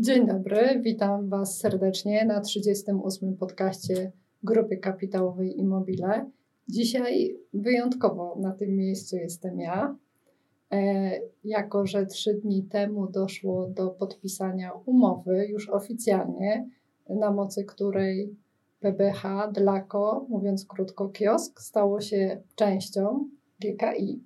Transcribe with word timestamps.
Dzień 0.00 0.26
dobry, 0.26 0.80
witam 0.82 1.28
Was 1.28 1.58
serdecznie 1.58 2.24
na 2.24 2.40
38. 2.40 3.36
podcaście 3.36 4.12
Grupy 4.42 4.76
Kapitałowej 4.76 5.58
Immobile. 5.58 6.30
Dzisiaj 6.68 7.36
wyjątkowo 7.52 8.36
na 8.40 8.52
tym 8.52 8.76
miejscu 8.76 9.16
jestem 9.16 9.60
ja, 9.60 9.96
e, 10.72 11.10
jako 11.44 11.86
że 11.86 12.06
trzy 12.06 12.34
dni 12.34 12.62
temu 12.62 13.10
doszło 13.10 13.68
do 13.68 13.90
podpisania 13.90 14.72
umowy 14.86 15.46
już 15.48 15.68
oficjalnie, 15.68 16.68
na 17.08 17.30
mocy 17.30 17.64
której 17.64 18.36
PBH 18.80 19.22
Dlako, 19.52 20.26
mówiąc 20.28 20.66
krótko 20.66 21.08
kiosk, 21.08 21.60
stało 21.60 22.00
się 22.00 22.42
częścią 22.54 23.28
GKI. 23.60 24.22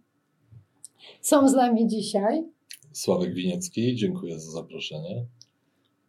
Są 1.21 1.49
z 1.49 1.55
nami 1.55 1.87
dzisiaj 1.87 2.45
Sławek 2.93 3.35
Winiecki, 3.35 3.97
dziękuję 3.97 4.41
za 4.41 4.51
zaproszenie. 4.51 5.27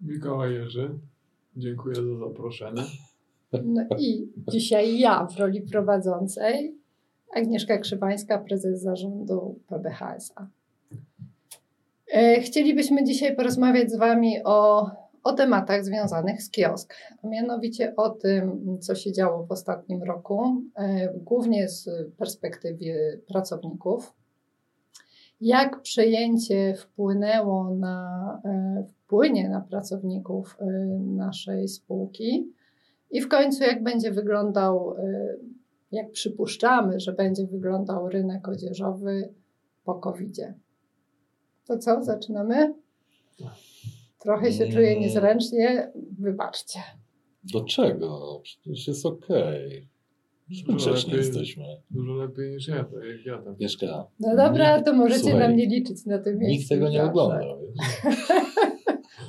Mikołaj 0.02 0.54
Jerzy, 0.54 0.90
dziękuję 1.56 1.96
za 1.96 2.28
zaproszenie. 2.28 2.82
No 3.64 3.86
i 3.98 4.32
dzisiaj 4.52 5.00
ja 5.00 5.26
w 5.26 5.38
roli 5.38 5.62
prowadzącej, 5.62 6.76
Agnieszka 7.36 7.78
Krzywańska, 7.78 8.38
prezes 8.38 8.82
zarządu 8.82 9.60
PBHSA. 9.68 10.48
E, 12.14 12.42
chcielibyśmy 12.42 13.04
dzisiaj 13.04 13.36
porozmawiać 13.36 13.92
z 13.92 13.98
Wami 13.98 14.36
o, 14.46 14.90
o 15.24 15.34
tematach 15.34 15.86
związanych 15.86 16.44
z 16.44 16.50
kiosk, 16.52 16.94
a 17.24 17.28
mianowicie 17.28 17.96
o 17.96 18.10
tym, 18.10 18.78
co 18.80 18.96
się 18.96 19.14
działo 19.14 19.46
w 19.46 19.52
ostatnim 19.52 20.04
roku, 20.04 20.64
e, 20.76 21.14
głównie 21.14 21.70
z 21.70 21.90
perspektywy 22.18 23.22
pracowników, 23.28 24.14
jak 25.42 25.82
przejęcie 25.82 26.74
wpłynęło 26.78 27.76
na, 27.76 28.42
e, 28.46 28.50
wpłynie 28.84 29.50
na 29.50 29.62
pracowników 29.62 30.58
naszej 31.00 31.68
spółki 31.68 32.54
i 33.12 33.22
w 33.22 33.28
końcu 33.28 33.64
jak 33.64 33.84
będzie 33.84 34.12
wyglądał, 34.12 34.96
jak 35.92 36.12
przypuszczamy, 36.12 37.00
że 37.00 37.14
będzie 37.14 37.48
wyglądał 37.48 38.10
rynek 38.10 38.48
odzieżowy 38.48 39.34
po 39.84 39.96
covid 39.96 40.38
-zie. 40.38 40.54
To 41.66 41.78
co, 41.78 42.04
zaczynamy? 42.04 42.74
Trochę 44.20 44.52
się 44.52 44.68
czuję 44.68 45.00
niezręcznie, 45.00 45.92
wybaczcie. 46.20 46.80
Do 47.54 47.64
czego? 47.64 48.42
Przecież 48.44 48.88
jest 48.88 49.06
okej. 49.06 49.68
Okay. 49.68 49.99
Grzeczni 50.50 51.14
jesteśmy. 51.14 51.64
Dużo 51.92 52.14
lepiej 52.14 52.52
niż 52.52 52.68
ja, 52.68 52.84
tak 52.84 53.04
jak 53.04 53.26
ja 53.26 53.38
tam. 53.42 53.56
Mieszka. 53.60 54.06
No 54.20 54.36
dobra, 54.36 54.76
nikt, 54.76 54.86
to 54.86 54.94
możecie 54.94 55.20
słuchaj, 55.20 55.40
na 55.40 55.48
mnie 55.48 55.66
liczyć 55.66 56.06
na 56.06 56.20
tym 56.20 56.40
miejscu. 56.40 56.58
Nikt 56.58 56.70
tego 56.70 56.90
nie 56.90 57.04
oglądał. 57.04 57.60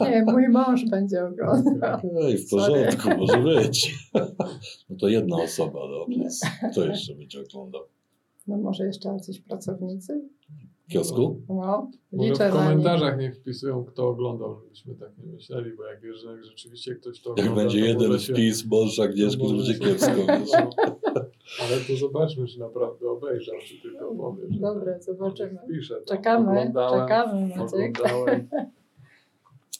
Nie, 0.00 0.24
mój 0.24 0.48
mąż 0.48 0.84
będzie 0.84 1.24
oglądał. 1.24 1.98
Okej, 1.98 2.38
w 2.38 2.50
porządku, 2.50 3.08
może 3.18 3.38
być. 3.38 3.94
No 4.91 4.96
to 4.96 5.08
jedna 5.08 5.36
osoba, 5.36 5.80
dobrze. 5.88 6.24
Kto 6.72 6.84
jeszcze 6.84 7.14
będzie 7.14 7.41
oglądał? 7.41 7.82
No 8.46 8.58
może 8.58 8.86
jeszcze 8.86 9.08
jacyś 9.08 9.41
pracownicy? 9.41 10.20
W 10.91 10.92
kiosku? 10.92 11.41
No, 11.48 11.91
Może 12.12 12.28
liczę 12.30 12.48
w 12.48 12.52
komentarzach 12.52 13.19
niech 13.19 13.36
wpisują, 13.36 13.84
kto 13.84 14.08
oglądał, 14.08 14.60
żebyśmy 14.60 14.94
tak 14.94 15.08
nie 15.19 15.32
myśleli, 15.32 15.70
bo 15.77 15.84
jak 15.84 16.00
wiesz, 16.00 16.16
że 16.16 16.30
jak 16.30 16.44
rzeczywiście 16.44 16.94
ktoś 16.94 17.20
to 17.22 17.30
Jak 17.30 17.38
ogląda, 17.38 17.62
będzie 17.62 17.80
to 17.80 17.86
jeden 17.86 18.19
wpis, 18.19 18.66
mąż 18.66 18.98
Agnieszki, 18.98 19.42
to 19.42 19.52
będzie 19.52 19.78
kiepsko. 19.78 20.12
No. 20.27 20.70
Ale 21.62 21.80
to 21.88 21.97
zobaczmy, 21.97 22.47
czy 22.47 22.58
naprawdę 22.58 23.10
obejrzał, 23.10 23.55
czy 23.66 23.82
tylko 23.82 24.14
powie, 24.14 24.42
że 24.50 24.60
Dobra, 24.60 24.92
tak. 24.92 25.02
zobaczymy. 25.02 25.58
Wpisze, 25.64 25.94
tam, 25.94 26.05
Czekamy, 26.05 26.50
oglądałem, 26.50 27.00
czekamy 27.00 27.48
Maciek. 27.56 27.98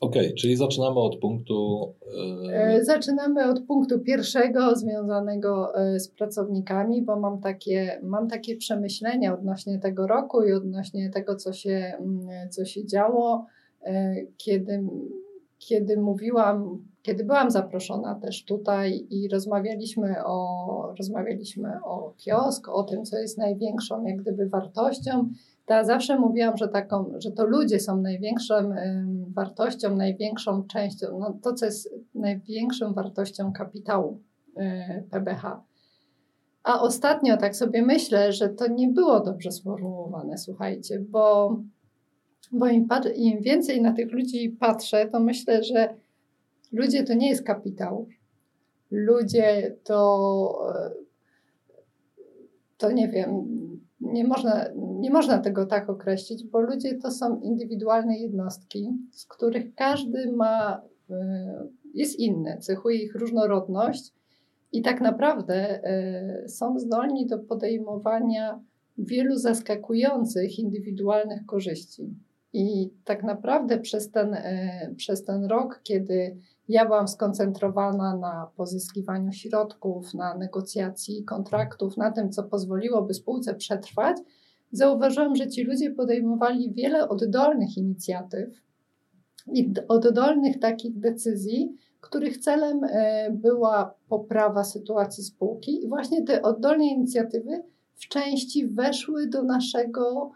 Okej, 0.00 0.34
czyli 0.34 0.56
zaczynamy 0.56 1.00
od 1.00 1.16
punktu. 1.16 1.88
E, 2.52 2.84
Zaczynamy 2.84 3.50
od 3.50 3.60
punktu 3.60 3.98
pierwszego 3.98 4.76
związanego 4.76 5.74
e, 5.74 6.00
z 6.00 6.08
pracownikami, 6.08 7.02
bo 7.02 7.20
mam 7.20 7.40
takie, 7.40 8.00
mam 8.02 8.28
takie 8.28 8.56
przemyślenia 8.56 9.34
odnośnie 9.34 9.78
tego 9.78 10.06
roku 10.06 10.42
i 10.42 10.52
odnośnie 10.52 11.10
tego, 11.10 11.36
co 11.36 11.52
się, 11.52 11.92
mm, 12.00 12.50
co 12.50 12.64
się 12.64 12.86
działo, 12.86 13.46
kiedy, 14.36 14.83
kiedy 15.58 15.96
mówiłam, 15.96 16.84
kiedy 17.02 17.24
byłam 17.24 17.50
zaproszona 17.50 18.14
też 18.14 18.44
tutaj 18.44 19.06
i 19.10 19.28
rozmawialiśmy 19.28 20.24
o, 20.24 20.94
rozmawialiśmy 20.98 21.84
o 21.84 22.14
kiosk, 22.16 22.68
o 22.68 22.83
tym, 22.83 23.05
co 23.05 23.18
jest 23.18 23.39
największą 23.39 24.05
jak 24.05 24.16
gdyby 24.16 24.48
wartością. 24.48 25.28
To 25.66 25.74
ja 25.74 25.84
zawsze 25.84 26.18
mówiłam, 26.18 26.56
że, 26.56 26.68
taką, 26.68 27.12
że 27.18 27.30
to 27.30 27.46
ludzie 27.46 27.80
są 27.80 27.96
największą 27.96 28.55
em, 28.55 29.20
wartością, 29.35 29.96
największą 29.96 30.67
częścią, 30.67 31.18
no 31.18 31.39
to 31.42 31.55
co 31.55 31.67
jest 31.67 31.95
największą 32.14 32.95
wartością 32.95 33.52
kapitału 33.52 34.23
e, 34.57 35.02
PBH. 35.11 35.63
A 36.63 36.80
ostatnio 36.80 37.36
tak 37.36 37.57
sobie 37.57 37.83
myślę, 37.83 38.33
że 38.33 38.48
to 38.48 38.67
nie 38.69 38.89
było 38.89 39.20
dobrze 39.20 39.52
sformułowane, 39.52 40.39
słuchajcie, 40.39 41.05
bo, 41.08 41.57
bo 42.52 42.67
im, 42.67 42.89
im 43.14 43.40
więcej 43.42 43.83
na 43.83 43.92
tych 43.92 44.13
ludzi 44.13 44.57
patrzę, 44.61 45.08
to 45.08 45.20
myślę, 45.20 45.64
że 45.64 45.95
ludzie 46.73 47.05
to 47.05 47.14
nie 47.14 47.29
jest 47.29 47.45
kapitał. 47.45 48.08
Ludzie 48.90 49.77
to, 49.85 50.73
to 52.79 52.92
nie 52.92 53.08
wiem, 53.08 53.46
nie 54.00 54.24
można, 54.24 54.66
nie 54.77 55.11
można 55.11 55.38
tego 55.38 55.66
tak 55.66 55.90
określić, 55.90 56.44
bo 56.44 56.61
ludzie 56.61 56.98
to 56.98 57.11
są 57.11 57.40
indywidualne 57.40 58.18
jednostki, 58.18 58.90
z 59.12 59.27
których 59.27 59.74
każdy 59.74 60.33
ma, 60.33 60.83
y, 61.11 61.14
jest 61.94 62.18
inny, 62.18 62.58
cechuje 62.60 63.02
ich 63.02 63.14
różnorodność 63.14 64.12
i 64.72 64.83
tak 64.83 65.00
naprawdę 65.00 65.80
y, 66.44 66.48
są 66.48 66.78
zdolni 66.78 67.27
do 67.27 67.39
podejmowania 67.39 68.60
wielu 68.98 69.36
zaskakujących 69.36 70.58
indywidualnych 70.58 71.46
korzyści. 71.46 72.14
I 72.52 72.90
tak 73.05 73.22
naprawdę 73.22 73.78
przez 73.78 74.10
ten, 74.10 74.34
y, 74.34 74.94
przez 74.96 75.24
ten 75.24 75.44
rok, 75.44 75.80
kiedy 75.83 76.36
ja 76.70 76.86
byłam 76.86 77.08
skoncentrowana 77.08 78.17
na 78.17 78.51
pozyskiwaniu 78.57 79.33
środków, 79.33 80.14
na 80.14 80.35
negocjacji 80.35 81.25
kontraktów, 81.25 81.97
na 81.97 82.11
tym, 82.11 82.33
co 82.33 82.42
pozwoliłoby 82.42 83.14
spółce 83.14 83.55
przetrwać, 83.55 84.17
zauważyłam, 84.73 85.36
że 85.36 85.48
ci 85.48 85.64
ludzie 85.64 85.91
podejmowali 85.91 86.73
wiele 86.73 87.08
oddolnych 87.08 87.77
inicjatyw 87.77 88.63
i 89.53 89.73
oddolnych 89.89 90.58
takich 90.58 90.98
decyzji, 90.98 91.77
których 92.01 92.39
celem 92.39 92.85
e, 92.85 93.31
była 93.31 93.95
poprawa 94.08 94.64
sytuacji 94.64 95.25
spółki. 95.25 95.85
I 95.85 95.89
właśnie 95.89 96.25
te 96.25 96.42
oddolne 96.42 96.87
inicjatywy 96.87 97.63
w 97.95 98.08
części 98.08 98.67
weszły 98.67 99.27
do 99.27 99.42
naszego 99.42 100.33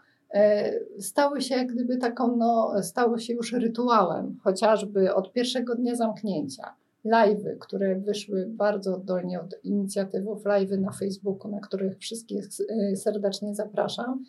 stały 0.99 1.41
się 1.41 1.55
jak 1.55 1.67
gdyby 1.67 1.97
taką, 1.97 2.37
no, 2.37 2.73
stały 2.81 3.19
się 3.19 3.33
już 3.33 3.53
rytuałem, 3.53 4.37
chociażby 4.43 5.13
od 5.15 5.33
pierwszego 5.33 5.75
dnia 5.75 5.95
zamknięcia. 5.95 6.75
Live'y, 7.05 7.57
które 7.59 7.95
wyszły 7.95 8.45
bardzo 8.49 8.95
oddolnie 8.95 9.41
od 9.41 9.55
inicjatywów, 9.63 10.43
live'y 10.43 10.79
na 10.79 10.91
Facebooku, 10.91 11.51
na 11.51 11.59
których 11.59 11.97
wszystkich 11.97 12.49
e, 12.69 12.95
serdecznie 12.95 13.55
zapraszam, 13.55 14.23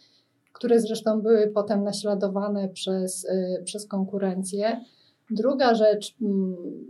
które 0.52 0.80
zresztą 0.80 1.20
były 1.20 1.48
potem 1.48 1.84
naśladowane 1.84 2.68
przez, 2.68 3.26
e, 3.28 3.62
przez 3.64 3.86
konkurencję. 3.86 4.80
Druga 5.30 5.74
rzecz, 5.74 6.16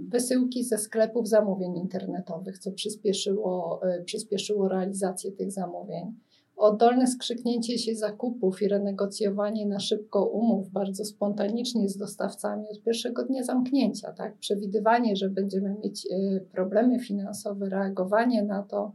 wysyłki 0.08 0.64
ze 0.64 0.78
sklepów 0.78 1.28
zamówień 1.28 1.76
internetowych, 1.76 2.58
co 2.58 2.72
przyspieszyło, 2.72 3.80
e, 3.82 4.02
przyspieszyło 4.04 4.68
realizację 4.68 5.32
tych 5.32 5.52
zamówień 5.52 6.14
oddolne 6.56 7.06
skrzyknięcie 7.06 7.78
się 7.78 7.94
zakupów 7.94 8.62
i 8.62 8.68
renegocjowanie 8.68 9.66
na 9.66 9.80
szybko 9.80 10.26
umów 10.26 10.70
bardzo 10.70 11.04
spontanicznie 11.04 11.88
z 11.88 11.96
dostawcami 11.96 12.64
od 12.70 12.82
pierwszego 12.82 13.24
dnia 13.24 13.42
zamknięcia, 13.42 14.12
tak? 14.12 14.38
Przewidywanie, 14.38 15.16
że 15.16 15.30
będziemy 15.30 15.76
mieć 15.84 16.06
y, 16.06 16.46
problemy 16.52 17.00
finansowe, 17.00 17.68
reagowanie 17.68 18.42
na 18.42 18.62
to. 18.62 18.92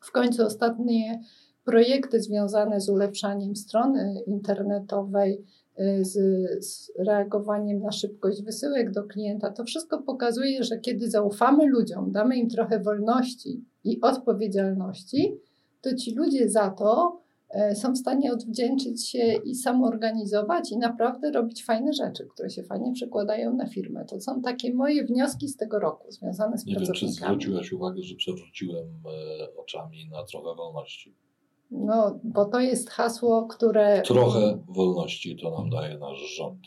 W 0.00 0.12
końcu 0.12 0.46
ostatnie 0.46 1.20
projekty 1.64 2.20
związane 2.20 2.80
z 2.80 2.88
ulepszaniem 2.88 3.56
strony 3.56 4.22
internetowej, 4.26 5.44
y, 5.80 6.04
z, 6.04 6.14
z 6.66 6.92
reagowaniem 6.98 7.80
na 7.80 7.92
szybkość 7.92 8.42
wysyłek 8.42 8.90
do 8.90 9.04
klienta, 9.04 9.50
to 9.50 9.64
wszystko 9.64 10.02
pokazuje, 10.02 10.64
że 10.64 10.78
kiedy 10.78 11.10
zaufamy 11.10 11.66
ludziom, 11.66 12.12
damy 12.12 12.36
im 12.36 12.48
trochę 12.48 12.80
wolności 12.80 13.64
i 13.84 14.00
odpowiedzialności, 14.00 15.40
to 15.90 15.96
ci 15.96 16.14
ludzie 16.14 16.48
za 16.48 16.70
to 16.70 17.20
e, 17.50 17.74
są 17.74 17.92
w 17.92 17.98
stanie 17.98 18.32
odwdzięczyć 18.32 19.08
się 19.08 19.34
i 19.44 19.54
samoorganizować 19.54 20.72
i 20.72 20.78
naprawdę 20.78 21.30
robić 21.30 21.64
fajne 21.64 21.92
rzeczy, 21.92 22.26
które 22.26 22.50
się 22.50 22.62
fajnie 22.62 22.92
przekładają 22.92 23.54
na 23.54 23.66
firmę. 23.66 24.04
To 24.04 24.20
są 24.20 24.42
takie 24.42 24.74
moje 24.74 25.04
wnioski 25.04 25.48
z 25.48 25.56
tego 25.56 25.78
roku 25.78 26.10
związane 26.10 26.58
z 26.58 26.66
Nie 26.66 26.74
wiem, 26.74 26.82
czy 26.82 26.86
pracownikami. 26.86 27.34
zwróciłaś 27.34 27.72
uwagę, 27.72 28.02
że 28.02 28.14
przewróciłem 28.14 28.86
e, 28.86 29.56
oczami 29.56 30.08
na 30.10 30.24
trochę 30.24 30.54
wolności. 30.56 31.14
No, 31.70 32.20
bo 32.24 32.44
to 32.44 32.60
jest 32.60 32.90
hasło, 32.90 33.46
które... 33.46 34.02
Trochę 34.02 34.58
wolności 34.68 35.36
to 35.42 35.50
nam 35.58 35.70
daje 35.70 35.98
nasz 35.98 36.36
rząd. 36.36 36.60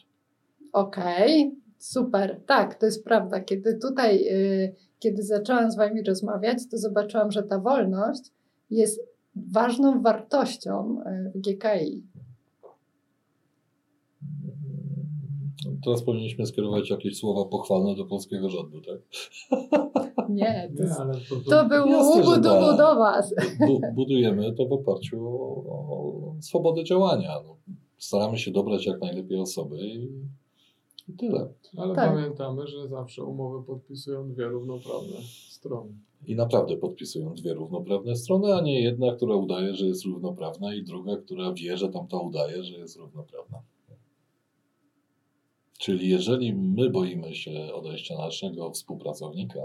Okej, 0.74 1.60
Super, 1.80 2.42
tak, 2.46 2.76
to 2.76 2.86
jest 2.86 3.04
prawda. 3.04 3.40
Kiedy 3.40 3.78
tutaj, 3.78 4.28
y, 4.32 4.76
kiedy 5.00 5.24
zaczęłam 5.24 5.72
z 5.72 5.78
Wami 5.78 6.04
rozmawiać, 6.04 6.58
to 6.72 6.78
zobaczyłam, 6.78 7.32
że 7.32 7.44
ta 7.44 7.60
wolność 7.60 8.22
jest 8.70 9.02
ważną 9.36 10.02
wartością 10.02 11.02
w 11.36 11.40
GKI. 11.40 12.04
Teraz 15.84 16.04
powinniśmy 16.04 16.46
skierować 16.46 16.90
jakieś 16.90 17.18
słowa 17.18 17.46
pochwalne 17.50 17.96
do 17.96 18.06
polskiego 18.06 18.50
rządu, 18.50 18.82
tak? 18.82 19.00
Nie, 20.30 20.70
to, 20.78 20.84
Nie, 20.84 20.90
jest, 20.90 21.00
ale 21.00 21.14
to, 21.14 21.36
to, 21.36 21.50
to 21.50 21.70
był 21.70 21.88
tak. 21.88 22.78
do 22.78 22.96
Was. 22.96 23.36
Bu 23.68 23.82
budujemy 23.94 24.54
to 24.54 24.66
w 24.66 24.74
oparciu 24.74 25.28
o, 25.28 25.64
o 25.68 26.36
swobodę 26.42 26.84
działania. 26.84 27.36
No, 27.46 27.58
staramy 27.98 28.38
się 28.38 28.52
dobrać 28.52 28.86
jak 28.86 29.02
najlepiej 29.02 29.40
osoby 29.40 29.78
i, 29.80 30.10
i 31.08 31.14
tyle. 31.14 31.50
ale 31.78 31.96
tak. 31.96 32.10
pamiętamy, 32.14 32.68
że 32.68 32.88
zawsze 32.88 33.24
umowy 33.24 33.66
podpisują 33.66 34.32
dwie 34.32 34.46
równoprawne 34.46 35.18
strony. 35.60 35.94
I 36.28 36.36
naprawdę 36.36 36.78
podpisują 36.78 37.34
dwie 37.34 37.54
równoprawne 37.54 38.16
strony, 38.16 38.56
a 38.56 38.62
nie 38.62 38.82
jedna, 38.84 39.16
która 39.16 39.36
udaje, 39.36 39.76
że 39.76 39.86
jest 39.86 40.06
równoprawna 40.06 40.74
i 40.74 40.84
druga, 40.84 41.18
która 41.18 41.54
wie, 41.54 41.78
że 41.78 41.90
tamta 41.90 42.18
udaje, 42.18 42.64
że 42.64 42.78
jest 42.78 42.98
równoprawna. 42.98 43.62
Czyli 45.80 46.10
jeżeli 46.10 46.56
my 46.56 46.90
boimy 46.90 47.36
się 47.36 47.74
odejścia 47.74 48.18
naszego 48.18 48.72
współpracownika, 48.72 49.60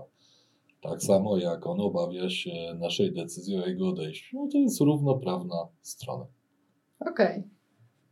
tak 0.80 1.02
samo 1.02 1.36
jak 1.36 1.66
on 1.66 1.80
obawia 1.80 2.30
się 2.30 2.76
naszej 2.80 3.12
decyzji 3.12 3.56
o 3.56 3.66
jego 3.66 3.88
odejściu, 3.88 4.36
no 4.36 4.48
to 4.52 4.58
jest 4.58 4.80
równoprawna 4.80 5.68
strona. 5.82 6.26
Okej. 7.00 7.42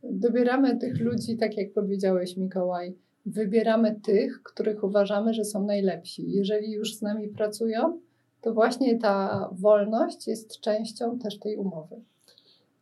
Dobieramy 0.03 0.77
tych 0.77 0.99
ludzi, 0.99 1.37
tak 1.37 1.57
jak 1.57 1.73
powiedziałeś, 1.73 2.37
Mikołaj. 2.37 2.95
Wybieramy 3.25 3.99
tych, 4.01 4.43
których 4.43 4.83
uważamy, 4.83 5.33
że 5.33 5.45
są 5.45 5.65
najlepsi. 5.65 6.31
Jeżeli 6.31 6.71
już 6.71 6.95
z 6.95 7.01
nami 7.01 7.27
pracują, 7.27 7.99
to 8.41 8.53
właśnie 8.53 8.99
ta 8.99 9.49
wolność 9.51 10.27
jest 10.27 10.59
częścią 10.59 11.19
też 11.19 11.39
tej 11.39 11.57
umowy. 11.57 12.01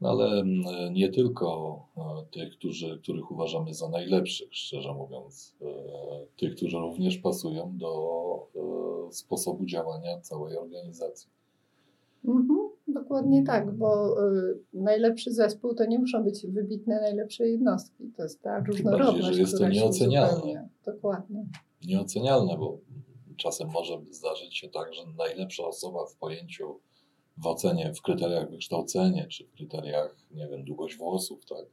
No 0.02 0.10
ale 0.10 0.40
mm, 0.40 0.94
nie 0.94 1.10
tylko 1.10 1.80
e, 1.98 2.02
tych, 2.32 2.54
którzy, 2.54 3.00
których 3.04 3.32
uważamy 3.32 3.74
za 3.74 3.90
najlepszych, 3.90 4.56
szczerze 4.56 4.94
mówiąc, 4.94 5.56
e, 5.62 5.66
tych, 6.38 6.56
którzy 6.56 6.78
również 6.78 7.18
pasują 7.18 7.78
do 7.78 8.48
e, 9.10 9.14
sposobu 9.14 9.66
działania 9.66 10.20
całej 10.20 10.58
organizacji. 10.58 11.30
Mhm, 12.26 12.70
dokładnie 12.94 13.44
tak, 13.44 13.78
bo 13.78 14.18
y, 14.28 14.60
najlepszy 14.74 15.32
zespół 15.32 15.76
to 15.76 15.86
nie 15.86 16.00
muszą 16.00 16.24
być 16.24 16.48
wybitne 16.48 17.02
najlepsze 17.02 17.48
jednostki. 17.48 18.12
To 18.18 18.24
jest 18.24 18.42
ta 18.42 18.60
różnorodność, 18.60 19.22
bardziej, 19.22 19.34
że 19.34 19.42
jest 19.42 19.58
to 19.58 19.70
nieocenialne. 19.70 20.70
Dokładnie. 20.86 21.46
Nieocenialne, 21.88 22.58
bo 22.58 22.78
czasem 23.38 23.70
może 23.70 24.02
zdarzyć 24.12 24.58
się 24.58 24.70
tak, 24.70 24.94
że 24.94 25.02
najlepsza 25.18 25.64
osoba 25.64 26.06
w 26.06 26.16
pojęciu, 26.16 26.80
w 27.38 27.48
ocenie, 27.48 27.94
w 27.94 28.02
kryteriach 28.02 28.52
wykształcenia, 28.52 29.28
czy 29.28 29.46
w 29.46 29.52
kryteriach, 29.52 30.16
nie 30.32 30.48
wiem, 30.48 30.64
długość 30.64 30.98
włosów, 30.98 31.46
tak, 31.46 31.66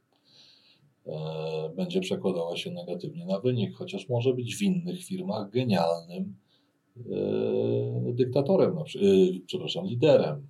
e, 1.05 1.69
będzie 1.75 1.99
przekładała 1.99 2.57
się 2.57 2.71
negatywnie 2.71 3.25
na 3.25 3.39
wynik, 3.39 3.75
chociaż 3.75 4.09
może 4.09 4.33
być 4.33 4.55
w 4.55 4.61
innych 4.61 5.05
firmach 5.05 5.49
genialnym 5.49 6.35
e, 6.97 8.13
dyktatorem, 8.13 8.75
na 8.75 8.83
przy, 8.83 8.99
e, 8.99 9.39
przepraszam, 9.45 9.85
liderem. 9.85 10.47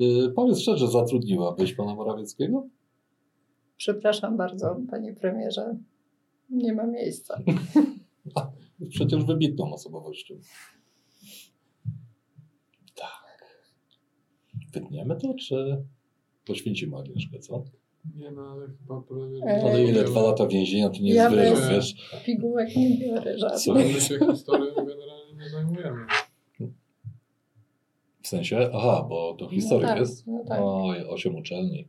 E, 0.00 0.28
powiedz 0.36 0.58
szczerze, 0.58 0.88
zatrudniłabyś 0.88 1.74
pana 1.74 1.94
Morawieckiego? 1.94 2.68
Przepraszam 3.76 4.36
bardzo, 4.36 4.76
panie 4.90 5.14
premierze. 5.14 5.76
Nie 6.50 6.72
ma 6.72 6.86
miejsca. 6.86 7.38
Jest 8.80 8.92
przecież 8.92 9.24
wybitną 9.24 9.72
osobowością. 9.72 10.34
Tak. 12.94 13.56
Wytniemy 14.72 15.16
to, 15.16 15.34
czy 15.34 15.84
poświęcimy 16.46 16.96
Agnieszkę, 16.96 17.38
co? 17.38 17.64
Nie 18.14 18.30
no, 18.30 18.42
ale 18.42 18.66
chyba 18.66 19.00
prawie... 19.00 19.40
Ej. 19.46 19.62
Ale 19.62 19.84
ile? 19.84 20.04
Dwa 20.04 20.22
lata 20.22 20.46
więzienia 20.46 20.90
to 20.90 21.00
nie 21.00 21.14
Ja 21.14 21.30
jest 21.30 21.68
wiesz? 21.70 21.94
Pigułek 22.26 22.76
nie 22.76 22.98
biorę 22.98 23.36
Co? 23.38 23.48
żadnych. 23.48 23.94
My 23.94 24.00
się 24.00 24.18
historią 24.32 24.74
generalnie 24.74 25.34
nie 25.38 25.50
zajmujemy. 25.50 26.06
W 28.24 28.28
sensie? 28.28 28.70
Aha, 28.74 29.06
bo 29.08 29.34
to 29.38 29.48
historia 29.48 29.88
tak, 29.88 29.98
jest? 29.98 30.26
no 30.26 30.44
tak. 30.48 30.60
Oj, 30.62 31.08
osiem 31.08 31.36
uczelni. 31.36 31.88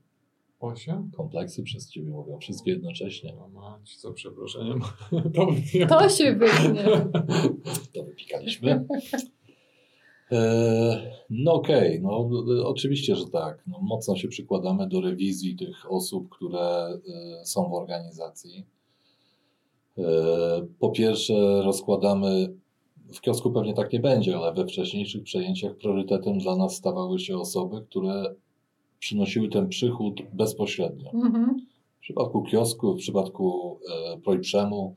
Osiem? 0.60 1.12
Kompleksy 1.18 1.64
przez 1.64 1.92
ciebie 1.92 2.10
mówią, 2.10 2.40
wszystkie 2.40 2.72
jednocześnie. 2.72 3.34
No 3.38 3.48
mać, 3.48 4.00
za 4.00 4.14
przeproszeniem. 4.14 4.80
To. 5.36 5.48
To 5.90 6.10
się 6.10 6.36
wytnie. 6.36 6.84
To 7.94 8.04
wypikaliśmy. 8.04 8.86
E, 10.32 11.12
No 11.30 11.54
okej, 11.54 12.02
no 12.02 12.30
e, 12.60 12.66
oczywiście, 12.66 13.16
że 13.16 13.28
tak. 13.28 13.64
No, 13.68 13.80
mocno 13.82 14.16
się 14.16 14.28
przykładamy 14.28 14.88
do 14.88 15.02
rewizji 15.02 15.56
tych 15.56 15.92
osób, 15.92 16.30
które 16.30 16.88
e, 17.42 17.46
są 17.46 17.70
w 17.70 17.74
organizacji. 17.74 18.66
E, 19.98 20.04
Po 20.80 20.90
pierwsze, 20.90 21.34
rozkładamy, 21.64 22.54
w 23.14 23.22
kiosku 23.22 23.52
pewnie 23.52 23.74
tak 23.74 23.94
nie 23.94 24.00
będzie, 24.00 24.38
ale 24.38 24.54
we 24.54 24.68
wcześniejszych 24.68 25.24
przejęciach 25.24 25.78
priorytetem 25.78 26.38
dla 26.38 26.56
nas 26.56 26.76
stawały 26.76 27.20
się 27.20 27.38
osoby, 27.38 27.82
które 27.82 28.36
przynosiły 29.00 29.50
ten 29.50 29.70
przychód 29.70 30.22
bezpośrednio. 30.34 31.12
Mhm. 31.12 31.68
W 31.98 32.00
przypadku 32.00 32.44
kiosku, 32.44 32.94
w 32.94 32.98
przypadku 32.98 33.80
e, 34.14 34.18
Projprzemu 34.18 34.96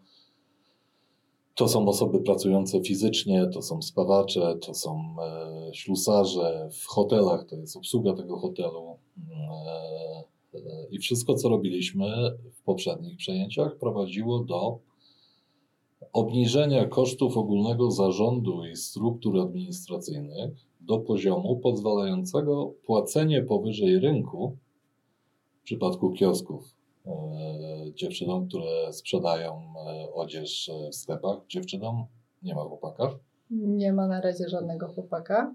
to 1.59 1.69
są 1.69 1.89
osoby 1.89 2.21
pracujące 2.21 2.81
fizycznie, 2.81 3.47
to 3.47 3.63
są 3.63 3.83
spawacze, 3.83 4.59
to 4.61 4.75
są 4.75 5.17
e, 5.23 5.75
ślusarze, 5.75 6.69
w 6.73 6.87
hotelach 6.87 7.47
to 7.47 7.57
jest 7.57 7.77
obsługa 7.77 8.13
tego 8.13 8.37
hotelu. 8.37 8.99
E, 9.31 10.25
e, 10.55 10.61
I 10.91 10.99
wszystko, 10.99 11.35
co 11.35 11.49
robiliśmy 11.49 12.07
w 12.53 12.63
poprzednich 12.63 13.17
przejęciach, 13.17 13.77
prowadziło 13.77 14.39
do 14.45 14.79
obniżenia 16.13 16.87
kosztów 16.87 17.37
ogólnego 17.37 17.91
zarządu 17.91 18.65
i 18.65 18.77
struktur 18.77 19.41
administracyjnych 19.41 20.51
do 20.81 20.99
poziomu 20.99 21.57
pozwalającego 21.57 22.75
płacenie 22.87 23.43
powyżej 23.43 23.99
rynku 23.99 24.57
w 25.61 25.63
przypadku 25.63 26.13
kiosków 26.13 26.75
e, 27.07 27.13
dziewczynom, 27.95 28.49
które 28.49 28.93
sprzedają 28.93 29.53
e, 29.53 30.13
odzież 30.13 30.69
e, 30.69 30.91
w 30.91 30.95
sklepach. 30.95 31.39
Dziewczynom 31.49 32.05
nie 32.43 32.55
ma 32.55 32.63
chłopaka. 32.65 33.19
Nie 33.51 33.93
ma 33.93 34.09
na 34.09 34.21
razie 34.21 34.49
żadnego 34.49 34.89
chłopaka. 34.89 35.55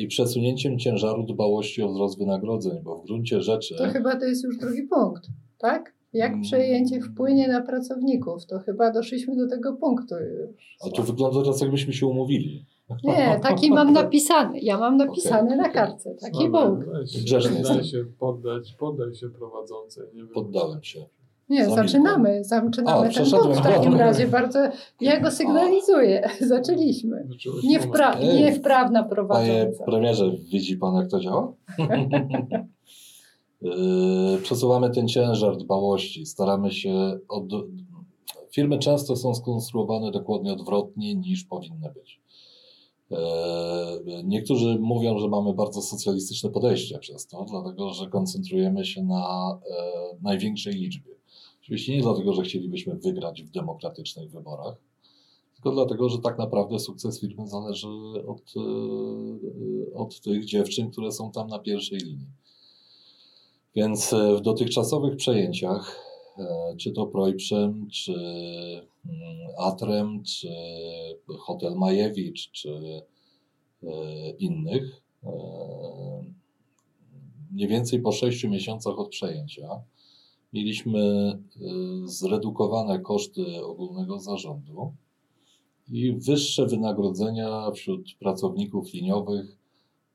I 0.00 0.06
przesunięciem 0.06 0.78
ciężaru 0.78 1.22
dbałości 1.22 1.82
o 1.82 1.88
wzrost 1.88 2.18
wynagrodzeń, 2.18 2.82
bo 2.82 2.96
w 2.96 3.06
gruncie 3.06 3.40
rzeczy. 3.40 3.74
To 3.78 3.84
chyba 3.84 4.16
to 4.16 4.24
jest 4.24 4.44
już 4.44 4.58
drugi 4.58 4.82
punkt, 4.82 5.26
tak? 5.58 5.95
Jak 6.12 6.30
Mm. 6.30 6.42
przejęcie 6.42 7.00
wpłynie 7.00 7.48
na 7.48 7.62
pracowników? 7.62 8.46
To 8.46 8.58
chyba 8.58 8.90
doszliśmy 8.92 9.36
do 9.36 9.48
tego 9.48 9.72
punktu 9.72 10.14
już. 10.14 10.76
A 10.86 10.90
tu 10.90 11.02
wygląda 11.02 11.40
teraz, 11.42 11.60
jakbyśmy 11.60 11.92
się 11.92 12.06
umówili. 12.06 12.66
Nie, 13.04 13.38
taki 13.42 13.70
mam 13.70 13.92
napisany. 13.92 14.60
Ja 14.60 14.78
mam 14.78 14.96
napisany 14.96 15.46
Okej, 15.46 15.56
na 15.58 15.68
kartce. 15.68 16.14
Taki 16.20 16.48
Sławek, 16.48 16.84
punkt. 16.84 17.04
jestem. 17.62 17.84
się 17.84 18.04
poddać, 18.18 18.72
poddaj 18.78 19.14
się 19.14 19.28
prowadzącej. 19.30 20.04
Nie 20.14 20.20
wiem. 20.22 20.28
Poddałem 20.34 20.82
się. 20.82 21.00
Nie, 21.48 21.66
zaczynamy. 21.70 22.44
Zaczynamy 22.44 23.08
A, 23.08 23.12
ten 23.12 23.30
punkt 23.30 23.58
w 23.58 23.62
takim 23.62 23.94
razie. 23.96 24.26
Bardzo, 24.26 24.58
ja 25.00 25.20
go 25.20 25.30
sygnalizuję. 25.30 26.28
Zaczęliśmy. 26.40 27.26
Zacząłeś 27.28 27.64
Nie, 27.64 27.78
moment. 27.78 27.94
wpra- 27.94 28.16
Ej, 28.20 28.42
niewprawna 28.44 29.02
Panie 29.02 29.14
prowadząca. 29.14 29.84
premierze, 29.84 30.30
widzi 30.52 30.76
pan, 30.76 30.94
jak 30.94 31.08
to 31.10 31.20
działa? 31.20 31.52
Yy, 33.62 34.38
Przesuwamy 34.42 34.90
ten 34.90 35.08
ciężar 35.08 35.56
dbałości. 35.56 36.26
Staramy 36.26 36.72
się. 36.72 37.18
Od... 37.28 37.44
Firmy 38.50 38.78
często 38.78 39.16
są 39.16 39.34
skonstruowane 39.34 40.10
dokładnie 40.10 40.52
odwrotnie 40.52 41.14
niż 41.14 41.44
powinny 41.44 41.92
być. 41.94 42.20
Yy, 43.10 43.16
Niektórzy 44.24 44.78
mówią, 44.80 45.18
że 45.18 45.28
mamy 45.28 45.54
bardzo 45.54 45.82
socjalistyczne 45.82 46.50
podejście 46.50 46.98
przez 46.98 47.26
to, 47.26 47.44
dlatego 47.50 47.92
że 47.92 48.06
koncentrujemy 48.06 48.84
się 48.84 49.02
na 49.02 49.58
e, 49.70 50.16
największej 50.22 50.74
liczbie. 50.74 51.14
Oczywiście 51.62 51.96
nie 51.96 52.02
dlatego, 52.02 52.32
że 52.32 52.42
chcielibyśmy 52.42 52.94
wygrać 52.94 53.42
w 53.42 53.50
demokratycznych 53.50 54.30
wyborach, 54.30 54.76
tylko 55.54 55.70
dlatego, 55.70 56.08
że 56.08 56.18
tak 56.18 56.38
naprawdę 56.38 56.78
sukces 56.78 57.20
firmy 57.20 57.46
zależy 57.46 57.88
od, 58.26 58.54
od 59.94 60.20
tych 60.20 60.44
dziewczyn, 60.44 60.90
które 60.90 61.12
są 61.12 61.30
tam 61.30 61.48
na 61.48 61.58
pierwszej 61.58 61.98
linii. 61.98 62.30
Więc 63.76 64.12
e, 64.12 64.36
w 64.36 64.40
dotychczasowych 64.40 65.16
przejęciach, 65.16 65.96
e, 66.38 66.76
czy 66.76 66.92
to 66.92 67.06
Projprzem, 67.06 67.88
czy 67.92 68.12
mm, 68.12 69.48
Atrem, 69.58 70.22
czy 70.22 70.48
Hotel 71.38 71.74
Majewicz, 71.74 72.50
czy 72.50 73.02
e, 73.82 74.30
innych, 74.30 75.02
mniej 77.52 77.68
więcej 77.68 78.00
po 78.00 78.12
sześciu 78.12 78.48
miesiącach 78.48 78.98
od 78.98 79.08
przejęcia 79.08 79.68
mieliśmy 80.52 81.32
zredukowane 82.04 83.00
koszty 83.00 83.64
ogólnego 83.64 84.18
zarządu 84.18 84.92
i 85.88 86.12
wyższe 86.12 86.66
wynagrodzenia 86.66 87.70
wśród 87.70 88.14
pracowników 88.20 88.92
liniowych. 88.92 89.58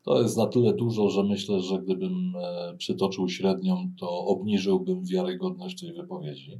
To 0.04 0.22
jest 0.22 0.38
na 0.38 0.48
tyle 0.48 0.74
dużo, 0.74 1.10
że 1.10 1.24
myślę, 1.24 1.60
że 1.60 1.80
gdybym 1.80 2.34
e, 2.36 2.74
przytoczył 2.78 3.30
średnią, 3.30 3.92
to 4.00 4.26
obniżyłbym 4.26 5.06
wiarygodność 5.06 5.82
tej 5.82 5.94
wypowiedzi. 5.94 6.60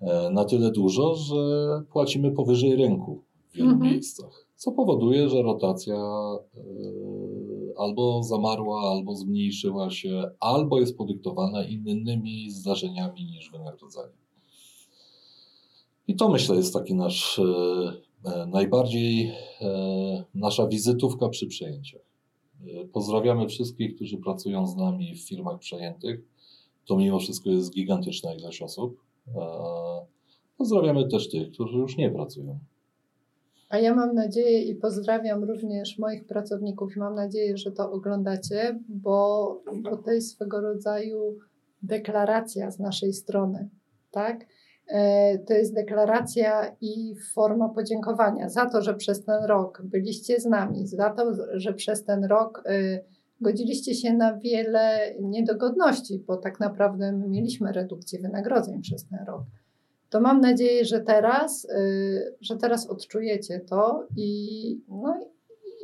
E, 0.00 0.30
na 0.30 0.44
tyle 0.44 0.70
dużo, 0.70 1.14
że 1.14 1.36
płacimy 1.92 2.32
powyżej 2.32 2.76
rynku 2.76 3.22
w 3.50 3.56
wielu 3.56 3.70
Mhm. 3.70 3.92
miejscach, 3.92 4.46
co 4.56 4.72
powoduje, 4.72 5.28
że 5.28 5.42
rotacja 5.42 5.96
e, 5.96 6.60
albo 7.78 8.22
zamarła, 8.22 8.80
albo 8.90 9.14
zmniejszyła 9.16 9.90
się, 9.90 10.30
albo 10.40 10.80
jest 10.80 10.96
podyktowana 10.96 11.64
innymi 11.64 12.50
zdarzeniami 12.50 13.24
niż 13.24 13.50
wynagrodzenie. 13.50 14.14
I 16.08 16.16
to 16.16 16.28
myślę 16.28 16.56
jest 16.56 16.74
taki 16.74 16.94
nasz 16.94 17.40
najbardziej 18.46 19.32
e, 19.60 20.24
nasza 20.34 20.66
wizytówka 20.66 21.28
przy 21.28 21.46
przejęciach. 21.46 22.02
E, 22.66 22.84
Pozdrawiamy 22.84 23.48
wszystkich, 23.48 23.94
którzy 23.94 24.18
pracują 24.18 24.66
z 24.66 24.76
nami 24.76 25.14
w 25.16 25.28
firmach 25.28 25.58
przejętych. 25.58 26.20
To 26.86 26.96
mimo 26.96 27.18
wszystko 27.18 27.50
jest 27.50 27.72
gigantyczna 27.74 28.34
ilość 28.34 28.62
osób. 28.62 29.00
E, 29.36 29.40
Pozdrawiamy 30.58 31.08
też 31.08 31.30
tych, 31.30 31.50
którzy 31.50 31.78
już 31.78 31.96
nie 31.96 32.10
pracują. 32.10 32.58
A 33.68 33.78
ja 33.78 33.94
mam 33.94 34.14
nadzieję 34.14 34.62
i 34.62 34.74
pozdrawiam 34.74 35.44
również 35.44 35.98
moich 35.98 36.26
pracowników 36.26 36.96
i 36.96 36.98
mam 36.98 37.14
nadzieję, 37.14 37.56
że 37.56 37.72
to 37.72 37.92
oglądacie, 37.92 38.80
bo, 38.88 39.60
bo 39.82 39.96
to 39.96 40.12
jest 40.12 40.30
swego 40.30 40.60
rodzaju 40.60 41.38
deklaracja 41.82 42.70
z 42.70 42.78
naszej 42.78 43.12
strony, 43.12 43.68
tak? 44.10 44.46
E, 44.88 45.38
To 45.38 45.54
jest 45.54 45.74
deklaracja 45.74 46.76
i 46.80 47.14
forma 47.34 47.68
podziękowania 47.68 48.48
za 48.48 48.66
to, 48.66 48.82
że 48.82 48.94
przez 48.94 49.24
ten 49.24 49.44
rok 49.44 49.82
byliście 49.84 50.40
z 50.40 50.46
nami, 50.46 50.86
za 50.86 51.10
to, 51.10 51.32
że 51.52 51.74
przez 51.74 52.04
ten 52.04 52.24
rok 52.24 52.62
e, 52.66 53.00
godziliście 53.40 53.94
się 53.94 54.12
na 54.12 54.38
wiele 54.38 55.14
niedogodności, 55.20 56.24
bo 56.26 56.36
tak 56.36 56.60
naprawdę 56.60 57.12
my 57.12 57.28
mieliśmy 57.28 57.72
redukcję 57.72 58.18
wynagrodzeń 58.18 58.80
przez 58.80 59.08
ten 59.08 59.18
rok. 59.26 59.42
To 60.10 60.20
mam 60.20 60.40
nadzieję, 60.40 60.84
że 60.84 61.00
teraz, 61.00 61.64
y, 61.64 62.34
że 62.40 62.56
teraz 62.56 62.86
odczujecie 62.90 63.60
to 63.60 64.06
i, 64.16 64.80
no, 64.88 65.33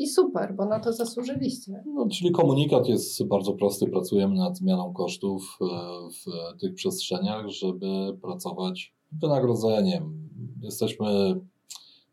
i- 0.03 0.07
super, 0.09 0.55
bo 0.57 0.65
na 0.65 0.81
to 0.81 0.93
zasłużyliście. 0.93 1.83
No, 1.87 2.09
czyli 2.09 2.31
komunikat 2.31 2.89
jest 2.89 3.25
bardzo 3.25 3.53
prosty. 3.53 3.87
Pracujemy 3.87 4.35
nad 4.35 4.57
zmianą 4.57 4.93
kosztów 4.93 5.59
e, 5.61 5.65
w 6.11 6.59
tych 6.61 6.75
przestrzeniach, 6.75 7.49
żeby 7.49 8.19
pracować 8.23 8.95
wynagrodzeniem. 9.13 10.29
Jesteśmy 10.63 11.41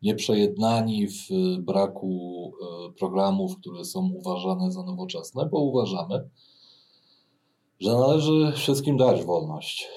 nieprzejednani 0.02 1.06
w 1.08 1.28
braku 1.58 2.52
e, 2.88 2.92
programów, 2.92 3.56
które 3.56 3.84
są 3.84 4.10
uważane 4.14 4.72
za 4.72 4.82
nowoczesne, 4.82 5.48
bo 5.52 5.60
uważamy, 5.60 6.28
że 7.80 7.92
należy 7.92 8.52
wszystkim 8.54 8.96
dać 8.96 9.24
wolność, 9.24 9.88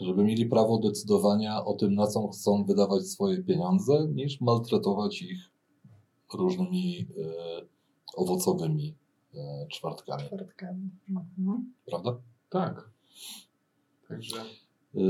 żeby 0.00 0.24
mieli 0.24 0.46
prawo 0.46 0.78
decydowania 0.78 1.64
o 1.64 1.74
tym, 1.74 1.94
na 1.94 2.06
co 2.06 2.28
chcą 2.28 2.64
wydawać 2.64 3.02
swoje 3.06 3.42
pieniądze, 3.42 4.08
niż 4.14 4.40
maltretować 4.40 5.22
ich 5.22 5.50
różnymi 6.34 7.06
e, 7.18 7.66
owocowymi 8.16 8.94
e, 9.34 9.66
czwartkami, 9.68 10.22
Czwartkami. 10.26 10.90
Mhm. 11.10 11.72
prawda? 11.86 12.16
Tak. 12.50 12.90
Także 14.08 14.36
Y, 14.94 15.00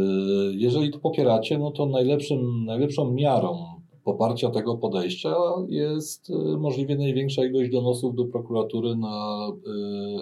Jeżeli 0.55 0.91
to 0.91 0.99
popieracie, 0.99 1.59
no 1.59 1.71
to 1.71 1.87
najlepszym, 1.87 2.65
najlepszą 2.65 3.13
miarą 3.13 3.81
poparcia 4.05 4.51
tego 4.51 4.77
podejścia 4.77 5.35
jest 5.69 6.33
możliwie 6.59 6.97
największa 6.97 7.45
ilość 7.45 7.71
donosów 7.71 8.15
do 8.15 8.25
prokuratury 8.25 8.97
na 8.97 9.47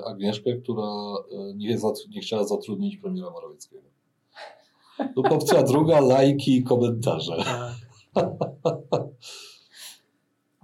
Agnieszkę, 0.06 0.52
która 0.52 1.14
nie, 1.54 1.78
nie 2.10 2.20
chciała 2.20 2.44
zatrudnić 2.44 2.96
premiera 2.96 3.30
Morawieckiego. 3.30 3.82
Lub 5.16 5.32
opcja 5.36 5.62
druga, 5.62 6.00
lajki 6.00 6.56
i 6.56 6.62
komentarze. 6.62 7.36
tak. 8.14 8.28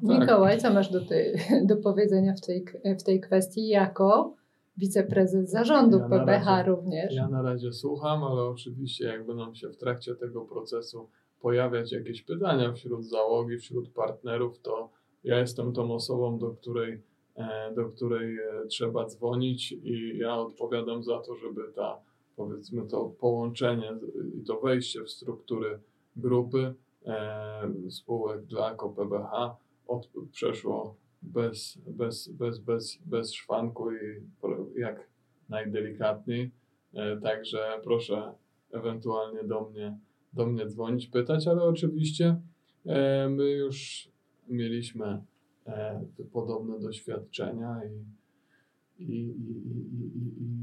Tak. 0.08 0.20
Mikołaj, 0.20 0.58
co 0.58 0.72
masz 0.72 0.90
do, 0.90 1.06
tej, 1.06 1.34
do 1.70 1.76
powiedzenia 1.76 2.34
w 2.34 2.40
tej, 2.40 2.64
w 2.98 3.02
tej 3.02 3.20
kwestii 3.20 3.68
jako 3.68 4.34
wiceprezes 4.76 5.50
zarządu 5.50 5.98
Ja 5.98 6.08
PBH 6.08 6.46
razie- 6.46 6.70
również? 6.70 7.14
Ja 7.14 7.28
na 7.28 7.42
razie 7.42 7.72
słucham, 7.72 8.24
ale 8.24 8.42
oczywiście 8.42 9.04
jak 9.04 9.26
będą 9.26 9.54
się 9.54 9.68
w 9.68 9.76
trakcie 9.76 10.14
tego 10.14 10.40
procesu 10.40 11.08
pojawiać 11.40 11.92
jakieś 11.92 12.22
pytania 12.22 12.72
wśród 12.72 13.04
załogi, 13.04 13.58
wśród 13.58 13.88
partnerów, 13.88 14.58
to 14.58 14.90
ja 15.24 15.38
jestem 15.38 15.72
tą 15.72 15.94
osobą, 15.94 16.38
do 16.38 16.50
której, 16.50 17.02
e, 17.36 17.74
do 17.74 17.84
której 17.84 18.38
e, 18.38 18.66
trzeba 18.68 19.06
dzwonić 19.06 19.72
i 19.72 20.18
ja 20.18 20.36
odpowiadam 20.36 21.02
za 21.02 21.18
to, 21.18 21.36
żeby 21.36 21.72
ta, 21.74 21.98
powiedzmy 22.36 22.86
to 22.86 23.04
połączenie 23.20 23.92
i 24.40 24.44
to 24.44 24.60
wejście 24.60 25.02
w 25.02 25.10
struktury 25.10 25.78
grupy 26.16 26.74
e, 27.06 27.90
spółek 27.90 28.44
dla 28.44 28.74
PBH 28.96 29.56
od, 29.86 30.10
przeszło 30.32 30.96
bez, 31.22 31.78
bez, 31.86 32.28
bez, 32.28 32.58
bez, 32.58 32.98
bez 33.06 33.32
szwanku 33.32 33.92
i 33.92 34.30
jak 34.76 35.08
najdelikatniej. 35.48 36.50
E, 36.94 37.20
Także 37.20 37.80
proszę 37.84 38.34
ewentualnie 38.72 39.44
do 39.44 39.60
mnie, 39.70 39.98
do 40.32 40.46
mnie 40.46 40.66
dzwonić, 40.66 41.06
pytać, 41.06 41.46
ale 41.46 41.62
oczywiście 41.62 42.40
e, 42.86 43.28
my 43.28 43.50
już 43.50 44.08
mieliśmy 44.48 45.24
e, 45.66 46.06
podobne 46.32 46.80
doświadczenia 46.80 47.80
i, 47.84 48.04
i, 49.02 49.14
i, 49.14 49.54
i, 49.76 50.32
i 50.40 50.54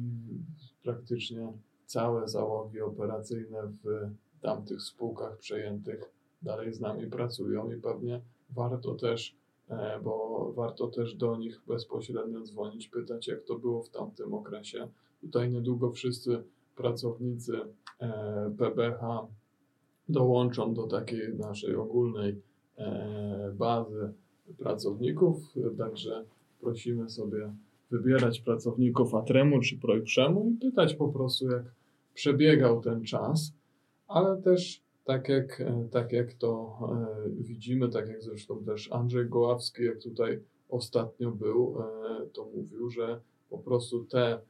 praktycznie 0.84 1.54
całe 1.86 2.28
załogi 2.28 2.82
operacyjne 2.82 3.58
w 3.84 4.12
tamtych 4.42 4.82
spółkach 4.82 5.38
przejętych 5.38 6.14
dalej 6.42 6.74
z 6.74 6.80
nami 6.80 7.08
pracują 7.08 7.72
i 7.72 7.82
pewnie 7.82 8.22
warto 8.56 8.96
też, 8.96 9.36
e, 9.70 10.00
bo 10.04 10.54
warto 10.56 10.88
też 10.88 11.16
do 11.16 11.38
nich 11.38 11.62
bezpośrednio 11.68 12.42
dzwonić, 12.42 12.88
pytać 12.88 13.28
jak 13.28 13.44
to 13.44 13.60
było 13.60 13.84
w 13.84 13.90
tamtym 13.90 14.34
okresie. 14.34 14.88
Tutaj 15.22 15.52
niedługo 15.52 15.92
wszyscy 15.92 16.44
pracownicy 16.76 17.60
e, 18.00 18.54
PBH 18.58 19.28
dołączą 20.10 20.74
do 20.74 20.88
takiej 20.88 21.36
naszej 21.36 21.76
ogólnej 21.76 22.42
e, 22.78 23.54
bazy 23.58 24.14
pracowników, 24.58 25.54
także 25.78 26.26
prosimy 26.62 27.10
sobie 27.10 27.54
wybierać 27.92 28.40
pracowników 28.40 29.16
Atremu 29.16 29.60
czy 29.60 29.78
Projprzemu 29.78 30.52
i 30.52 30.58
pytać 30.58 30.94
po 30.94 31.08
prostu 31.08 31.50
jak 31.50 31.64
przebiegał 32.14 32.82
ten 32.82 33.04
czas, 33.04 33.54
ale 34.08 34.42
też 34.42 34.84
tak 35.04 35.30
jak, 35.30 35.62
e, 35.62 35.88
tak 35.92 36.12
jak 36.12 36.34
to 36.34 36.78
e, 37.26 37.30
widzimy, 37.30 37.90
tak 37.90 38.10
jak 38.10 38.24
zresztą 38.24 38.64
też 38.64 38.92
Andrzej 38.92 39.30
Goławski, 39.30 39.84
jak 39.84 40.00
tutaj 40.00 40.44
ostatnio 40.70 41.32
był, 41.32 41.78
e, 41.80 42.26
to 42.26 42.46
mówił, 42.46 42.90
że 42.90 43.22
po 43.50 43.58
prostu 43.58 44.06
te, 44.06 44.42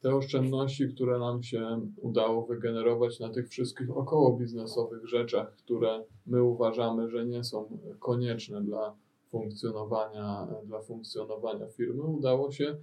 te 0.00 0.14
oszczędności, 0.14 0.88
które 0.88 1.18
nam 1.18 1.42
się 1.42 1.80
udało 1.96 2.46
wygenerować 2.46 3.20
na 3.20 3.28
tych 3.28 3.48
wszystkich 3.48 3.96
około 3.96 4.36
biznesowych 4.36 5.08
rzeczach, 5.08 5.56
które 5.56 6.04
my 6.26 6.42
uważamy, 6.42 7.10
że 7.10 7.26
nie 7.26 7.44
są 7.44 7.78
konieczne 7.98 8.62
dla 8.62 8.96
funkcjonowania, 9.30 10.46
dla 10.64 10.80
funkcjonowania 10.80 11.66
firmy, 11.66 12.02
udało 12.02 12.50
się, 12.50 12.76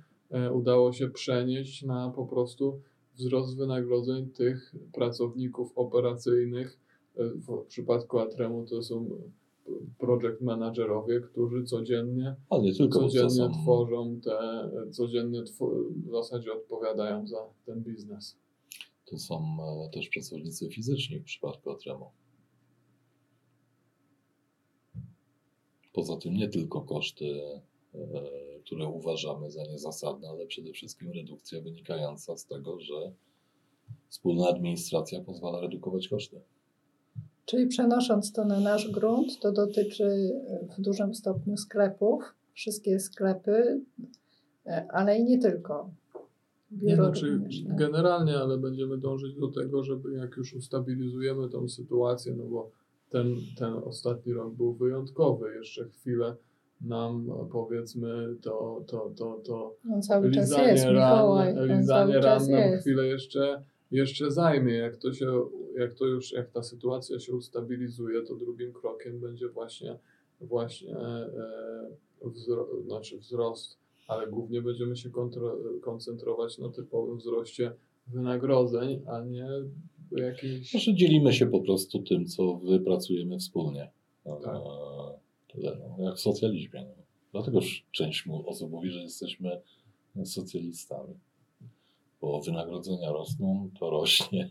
udało 0.54 0.94
się 0.94 1.10
przenieść 1.10 1.84
na 1.84 2.10
po 2.16 2.26
prostu 2.26 2.82
wzrost 3.18 3.58
wynagrodzeń 3.58 4.30
tych 4.30 4.76
pracowników 4.94 5.72
operacyjnych. 5.76 6.80
W 7.20 7.66
przypadku 7.68 8.20
Atremu 8.20 8.66
to 8.66 8.82
są 8.82 9.10
project 9.98 10.42
managerowie, 10.42 11.22
którzy 11.22 11.64
codziennie 11.64 12.36
codziennie 12.90 13.50
tworzą 13.64 14.20
te, 14.24 14.70
codziennie 14.92 15.44
tw- 15.44 15.94
w 16.08 16.12
zasadzie 16.12 16.54
odpowiadają 16.54 17.28
za 17.28 17.38
ten 17.66 17.84
biznes. 17.84 18.38
to 19.06 19.18
są 19.18 19.58
e, 19.86 19.90
też 19.90 20.10
pracownicy 20.10 20.70
fizyczni 20.70 21.20
w 21.20 21.24
przypadku 21.24 21.72
Atremo. 21.72 22.12
Poza 25.94 26.18
tym 26.18 26.34
nie 26.34 26.48
tylko 26.48 26.82
koszty, 26.82 27.42
e, 27.96 28.00
które 28.66 28.86
uważamy 28.88 29.52
za 29.52 29.64
niezasadne, 29.64 30.30
ale 30.30 30.48
przede 30.48 30.72
wszystkim 30.74 31.12
redukcja 31.12 31.62
wynikająca 31.62 32.38
z 32.38 32.46
tego, 32.46 32.80
że 32.80 33.14
wspólna 34.10 34.48
administracja 34.48 35.22
pozwala 35.22 35.62
redukować 35.62 36.08
koszty. 36.08 36.42
Czyli 37.48 37.68
przenosząc 37.68 38.34
to 38.34 38.46
na 38.46 38.60
nasz 38.60 38.92
grunt, 38.92 39.40
to 39.40 39.52
dotyczy 39.52 40.06
e, 40.06 40.68
w 40.78 40.82
dużym 40.82 41.16
stopniu 41.16 41.58
sklepów, 41.58 42.24
wszystkie 42.54 43.00
sklepy, 43.00 43.82
e, 44.66 44.88
ale 44.92 45.18
i 45.18 45.24
nie 45.24 45.40
tylko. 45.40 45.90
Nie, 46.72 46.96
znaczy, 46.96 47.40
generalnie, 47.78 48.38
ale 48.38 48.58
będziemy 48.58 48.98
dążyć 48.98 49.36
do 49.36 49.48
tego, 49.48 49.84
żeby 49.84 50.14
jak 50.14 50.38
już 50.38 50.54
ustabilizujemy 50.54 51.50
tą 51.50 51.70
sytuację, 51.70 52.34
no 52.38 52.44
bo 52.44 52.72
ten, 53.10 53.36
ten 53.58 53.74
ostatni 53.74 54.34
rok 54.34 54.54
był 54.54 54.74
wyjątkowy, 54.74 55.56
jeszcze 55.56 55.90
chwilę 55.90 56.36
nam 56.82 57.28
powiedzmy 57.52 58.36
to, 58.42 58.84
to, 58.88 59.12
to, 59.18 59.42
to 59.46 59.76
no, 59.86 60.02
cały 60.02 60.30
lizanie 60.30 60.64
czas 60.64 60.72
jest, 60.72 60.86
Mikołaj, 60.88 61.56
ran, 61.56 61.80
lizanie 61.80 62.20
ran 62.20 62.50
nam 62.50 62.80
chwilę 62.80 63.08
jeszcze, 63.08 63.64
jeszcze 63.92 64.32
zajmie. 64.32 64.74
Jak 64.74 64.98
to, 64.98 65.14
się, 65.14 65.46
jak 65.78 65.94
to 65.94 66.06
już, 66.06 66.32
jak 66.32 66.52
ta 66.52 66.64
sytuacja 66.64 67.20
się 67.20 67.34
ustabilizuje, 67.34 68.22
to 68.22 68.36
drugim 68.36 68.74
krokiem 68.74 69.20
będzie 69.20 69.50
właśnie, 69.50 70.00
właśnie 70.42 70.98
e, 70.98 71.30
wzro, 72.26 72.68
znaczy 72.88 73.18
wzrost, 73.18 73.78
ale 74.08 74.28
głównie 74.28 74.62
będziemy 74.62 74.98
się 74.98 75.10
koncentrować 75.82 76.58
na 76.58 76.70
typowym 76.70 77.18
wzroście 77.18 77.74
wynagrodzeń, 78.08 79.02
a 79.08 79.24
nie 79.24 79.48
jakiejś... 80.12 80.72
Znaczy 80.72 80.94
dzielimy 80.94 81.34
się 81.34 81.48
po 81.48 81.62
prostu 81.62 82.04
tym, 82.04 82.26
co 82.26 82.56
wypracujemy 82.56 83.40
wspólnie. 83.40 83.92
Tak. 84.24 84.62
Tyle, 85.54 85.78
no, 85.80 86.06
jak 86.06 86.16
w 86.16 86.20
socjalizmie. 86.20 86.86
No. 86.86 87.04
Dlatego 87.32 87.60
część 87.92 88.28
osób 88.46 88.72
mówi, 88.72 88.90
że 88.90 89.00
jesteśmy 89.00 89.62
socjalistami. 90.24 91.14
Bo 92.22 92.42
wynagrodzenia 92.42 93.12
rosną, 93.12 93.70
to 93.80 93.90
rośnie. 93.90 94.50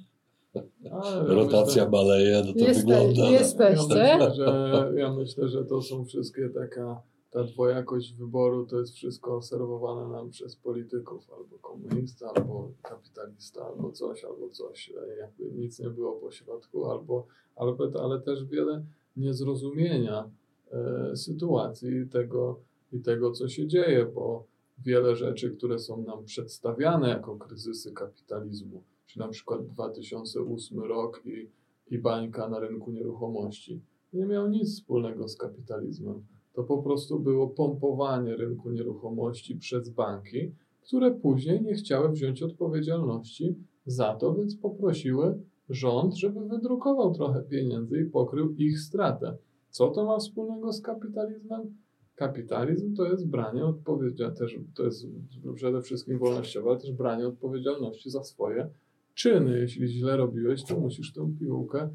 Ale 0.90 1.34
Rotacja 1.34 1.84
myślę, 1.84 1.90
baleje, 1.90 2.42
no 2.46 2.52
to 2.52 2.58
Jeste, 2.58 2.80
wygląda. 2.80 3.30
Jesteście? 3.30 3.98
Ja 3.98 4.18
myślę, 4.18 4.34
że, 4.34 4.92
ja 4.96 5.12
myślę, 5.12 5.48
że 5.48 5.64
to 5.64 5.82
są 5.82 6.04
wszystkie 6.04 6.48
taka, 6.48 7.02
ta 7.30 7.44
dwojakość 7.44 8.14
wyboru, 8.14 8.66
to 8.66 8.80
jest 8.80 8.94
wszystko 8.94 9.42
serwowane 9.42 10.08
nam 10.08 10.30
przez 10.30 10.56
polityków, 10.56 11.30
albo 11.38 11.58
komunista, 11.58 12.30
albo 12.34 12.70
kapitalista, 12.82 13.66
albo 13.66 13.92
coś, 13.92 14.24
albo 14.24 14.50
coś. 14.50 14.92
Jakby 15.18 15.60
nic 15.60 15.78
nie 15.78 15.90
było 15.90 16.12
po 16.12 16.30
środku, 16.30 16.90
albo, 16.90 17.26
albo 17.56 18.02
ale 18.02 18.20
też 18.20 18.44
wiele 18.44 18.84
niezrozumienia 19.16 20.30
E, 20.72 21.16
sytuacji 21.16 22.08
tego, 22.08 22.60
i 22.92 23.00
tego, 23.00 23.30
co 23.30 23.48
się 23.48 23.66
dzieje, 23.66 24.06
bo 24.14 24.44
wiele 24.78 25.16
rzeczy, 25.16 25.50
które 25.50 25.78
są 25.78 26.02
nam 26.02 26.24
przedstawiane 26.24 27.08
jako 27.08 27.36
kryzysy 27.36 27.92
kapitalizmu, 27.92 28.82
czy 29.06 29.18
na 29.18 29.28
przykład 29.28 29.66
2008 29.66 30.80
rok 30.80 31.22
i, 31.24 31.50
i 31.94 31.98
bańka 31.98 32.48
na 32.48 32.58
rynku 32.58 32.90
nieruchomości, 32.90 33.80
nie 34.12 34.26
miał 34.26 34.48
nic 34.48 34.74
wspólnego 34.74 35.28
z 35.28 35.36
kapitalizmem. 35.36 36.26
To 36.52 36.64
po 36.64 36.82
prostu 36.82 37.20
było 37.20 37.48
pompowanie 37.48 38.36
rynku 38.36 38.70
nieruchomości 38.70 39.56
przez 39.56 39.88
banki, 39.88 40.52
które 40.80 41.10
później 41.10 41.62
nie 41.62 41.74
chciały 41.74 42.08
wziąć 42.08 42.42
odpowiedzialności 42.42 43.56
za 43.86 44.14
to, 44.14 44.34
więc 44.34 44.56
poprosiły 44.56 45.38
rząd, 45.68 46.14
żeby 46.14 46.48
wydrukował 46.48 47.14
trochę 47.14 47.42
pieniędzy 47.42 48.00
i 48.00 48.10
pokrył 48.10 48.54
ich 48.54 48.80
stratę. 48.80 49.36
Co 49.70 49.90
to 49.90 50.04
ma 50.04 50.18
wspólnego 50.18 50.72
z 50.72 50.82
kapitalizmem? 50.82 51.76
Kapitalizm 52.16 52.94
to 52.94 53.04
jest 53.04 53.28
branie 53.28 53.64
odpowiedzialności, 53.64 54.66
to 54.74 54.84
jest 54.84 55.06
przede 55.54 55.82
wszystkim 55.82 56.18
wolnościowe, 56.18 56.70
ale 56.70 56.78
też 56.80 56.92
branie 56.92 57.26
odpowiedzialności 57.26 58.10
za 58.10 58.24
swoje 58.24 58.70
czyny. 59.14 59.58
Jeśli 59.58 59.88
źle 59.88 60.16
robiłeś, 60.16 60.64
to 60.64 60.80
musisz 60.80 61.12
tę 61.12 61.34
piłkę 61.38 61.88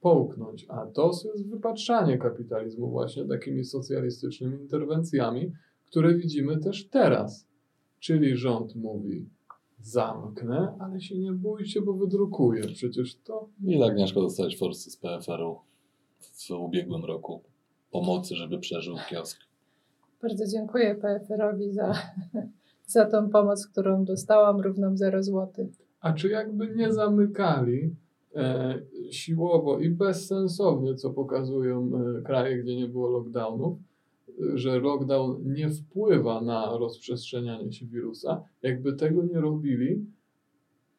połknąć. 0.00 0.66
A 0.68 0.86
to 0.86 1.06
jest 1.06 1.50
wypatrzanie 1.50 2.18
kapitalizmu 2.18 2.90
właśnie 2.90 3.24
takimi 3.24 3.64
socjalistycznymi 3.64 4.60
interwencjami, 4.60 5.52
które 5.86 6.14
widzimy 6.14 6.58
też 6.58 6.88
teraz. 6.88 7.46
Czyli 8.00 8.36
rząd 8.36 8.76
mówi, 8.76 9.28
zamknę, 9.80 10.76
ale 10.80 11.00
się 11.00 11.18
nie 11.18 11.32
bójcie, 11.32 11.82
bo 11.82 11.92
wydrukuję. 11.92 12.62
Przecież 12.62 13.16
to... 13.16 13.48
Ile 13.64 13.86
Agnieszko 13.86 14.20
dostałeś 14.20 14.58
forsy 14.58 14.90
z 14.90 14.96
PFR-u? 14.96 15.58
w 16.20 16.50
ubiegłym 16.50 17.04
roku 17.04 17.42
pomocy, 17.90 18.36
żeby 18.36 18.58
przeżył 18.58 18.96
kiosk. 19.10 19.45
Bardzo 20.22 20.46
dziękuję 20.46 20.94
PFR-owi 20.94 21.72
za, 21.72 21.92
za 22.86 23.04
tą 23.04 23.30
pomoc, 23.30 23.66
którą 23.66 24.04
dostałam, 24.04 24.60
równą 24.60 24.96
0 24.96 25.22
zł. 25.22 25.68
A 26.00 26.12
czy 26.12 26.28
jakby 26.28 26.74
nie 26.76 26.92
zamykali 26.92 27.94
e, 28.36 28.78
siłowo 29.10 29.78
i 29.78 29.90
bezsensownie, 29.90 30.94
co 30.94 31.10
pokazują 31.10 31.90
e, 32.18 32.22
kraje, 32.22 32.58
gdzie 32.58 32.76
nie 32.76 32.88
było 32.88 33.08
lockdownów, 33.10 33.78
że 34.54 34.78
lockdown 34.78 35.42
nie 35.44 35.70
wpływa 35.70 36.40
na 36.40 36.78
rozprzestrzenianie 36.78 37.72
się 37.72 37.86
wirusa, 37.86 38.42
jakby 38.62 38.92
tego 38.92 39.22
nie 39.22 39.40
robili, 39.40 40.06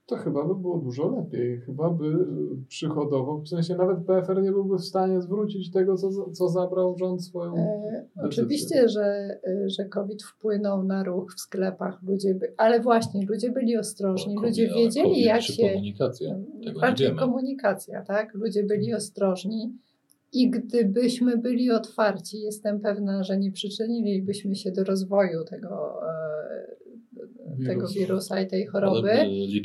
to 0.07 0.15
chyba 0.15 0.47
by 0.47 0.55
było 0.55 0.77
dużo 0.77 1.09
lepiej. 1.09 1.61
Chyba 1.61 1.89
by 1.89 2.25
przychodowo, 2.67 3.41
w 3.41 3.47
sensie 3.47 3.75
nawet 3.75 3.97
PFR 4.05 4.41
nie 4.41 4.51
byłby 4.51 4.77
w 4.77 4.85
stanie 4.85 5.21
zwrócić 5.21 5.71
tego, 5.71 5.95
co, 5.95 6.31
co 6.31 6.49
zabrał 6.49 6.97
rząd 6.97 7.23
swoją. 7.23 7.55
E, 7.55 8.05
oczywiście, 8.23 8.89
że, 8.89 9.05
e, 9.47 9.69
że 9.69 9.85
COVID 9.85 10.23
wpłynął 10.23 10.83
na 10.83 11.03
ruch 11.03 11.33
w 11.35 11.39
sklepach. 11.39 12.03
Ludzie 12.03 12.35
by, 12.35 12.53
ale 12.57 12.79
właśnie 12.79 13.25
ludzie 13.25 13.51
byli 13.51 13.77
ostrożni, 13.77 14.35
COVID, 14.35 14.49
ludzie 14.49 14.67
wiedzieli, 14.67 15.09
COVID 15.09 15.25
jak 15.25 15.41
się. 15.41 15.69
Komunikacja. 15.69 16.35
Tego 16.63 16.79
bardziej 16.79 17.15
komunikacja, 17.15 18.03
tak? 18.03 18.33
Ludzie 18.33 18.63
byli 18.63 18.93
ostrożni. 18.93 19.73
I 20.33 20.49
gdybyśmy 20.49 21.37
byli 21.37 21.71
otwarci, 21.71 22.41
jestem 22.41 22.79
pewna, 22.79 23.23
że 23.23 23.37
nie 23.37 23.51
przyczynilibyśmy 23.51 24.55
się 24.55 24.71
do 24.71 24.83
rozwoju 24.83 25.43
tego, 25.43 25.99
e, 26.03 26.26
tego 27.65 27.87
wirusa 27.87 28.41
i 28.41 28.47
tej 28.47 28.65
choroby, 28.65 29.11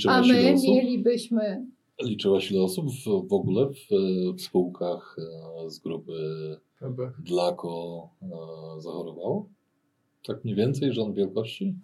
a 0.08 0.22
my 0.22 0.54
mielibyśmy. 0.62 1.66
Liczyłaś 2.02 2.50
ile 2.50 2.62
osób 2.62 2.86
w, 2.90 3.28
w 3.28 3.32
ogóle 3.32 3.68
w, 3.68 3.88
w 4.36 4.40
spółkach 4.40 5.16
e, 5.64 5.70
z 5.70 5.78
grupy 5.78 6.12
Dlako 7.18 8.08
e, 8.22 8.26
zachorowało? 8.80 9.48
Tak 10.26 10.44
mniej 10.44 10.56
więcej 10.56 10.92
rząd 10.92 11.16
wielkości? 11.16 11.76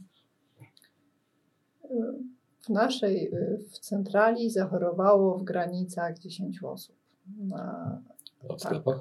W 2.61 2.69
naszej, 2.69 3.31
w 3.71 3.79
centrali 3.79 4.51
zachorowało 4.51 5.39
w 5.39 5.43
granicach 5.43 6.19
10 6.19 6.63
osób. 6.63 6.97
Na, 7.39 8.01
a 8.43 8.47
w 8.47 8.49
tak. 8.49 8.61
sklepach? 8.61 9.01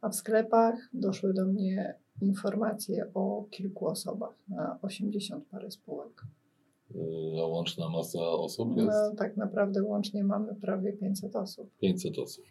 A 0.00 0.08
w 0.08 0.14
sklepach 0.14 0.74
doszły 0.92 1.34
do 1.34 1.44
mnie 1.46 1.94
informacje 2.22 3.10
o 3.14 3.44
kilku 3.50 3.86
osobach 3.86 4.34
na 4.48 4.78
80 4.82 5.44
parę 5.44 5.70
spółek. 5.70 6.22
A 7.42 7.46
łączna 7.46 7.88
masa 7.88 8.28
osób 8.28 8.76
jest? 8.76 8.88
No, 8.88 9.16
tak 9.18 9.36
naprawdę 9.36 9.82
łącznie 9.82 10.24
mamy 10.24 10.54
prawie 10.54 10.92
500 10.92 11.36
osób. 11.36 11.70
500 11.80 12.18
osób. 12.18 12.44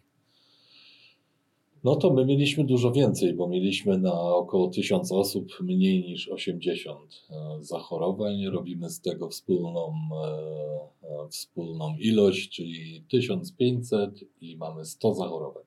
No 1.84 1.96
to 1.96 2.12
my 2.12 2.26
mieliśmy 2.26 2.64
dużo 2.64 2.92
więcej, 2.92 3.34
bo 3.34 3.48
mieliśmy 3.48 3.98
na 3.98 4.20
około 4.20 4.68
1000 4.68 5.12
osób 5.12 5.60
mniej 5.60 6.04
niż 6.04 6.28
80 6.28 7.00
e, 7.30 7.34
zachorowań. 7.60 8.46
Robimy 8.46 8.90
z 8.90 9.00
tego 9.00 9.28
wspólną, 9.28 9.92
e, 10.12 11.24
e, 11.24 11.28
wspólną 11.28 11.96
ilość, 11.98 12.48
czyli 12.48 13.04
1500 13.10 14.24
i 14.40 14.56
mamy 14.56 14.84
100 14.84 15.14
zachorowań. 15.14 15.64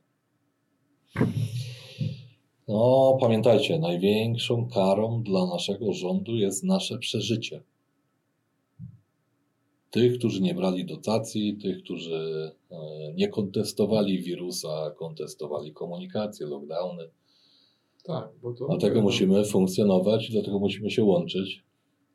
No, 2.67 3.17
pamiętajcie, 3.21 3.79
największą 3.79 4.67
karą 4.67 5.23
dla 5.23 5.45
naszego 5.45 5.93
rządu 5.93 6.35
jest 6.35 6.63
nasze 6.63 6.97
przeżycie. 6.97 7.63
Tych, 9.91 10.17
którzy 10.17 10.41
nie 10.41 10.53
brali 10.53 10.85
dotacji, 10.85 11.57
tych, 11.57 11.83
którzy 11.83 12.51
e, 12.71 12.77
nie 13.13 13.27
kontestowali 13.27 14.19
wirusa, 14.19 14.91
kontestowali 14.97 15.73
komunikację, 15.73 16.47
lockdowny. 16.47 17.09
Tak, 18.03 18.29
bo 18.41 18.53
to. 18.53 18.67
Dlatego 18.67 19.01
musimy 19.01 19.45
funkcjonować, 19.45 20.31
dlatego 20.31 20.59
musimy 20.59 20.89
się 20.91 21.03
łączyć. 21.03 21.63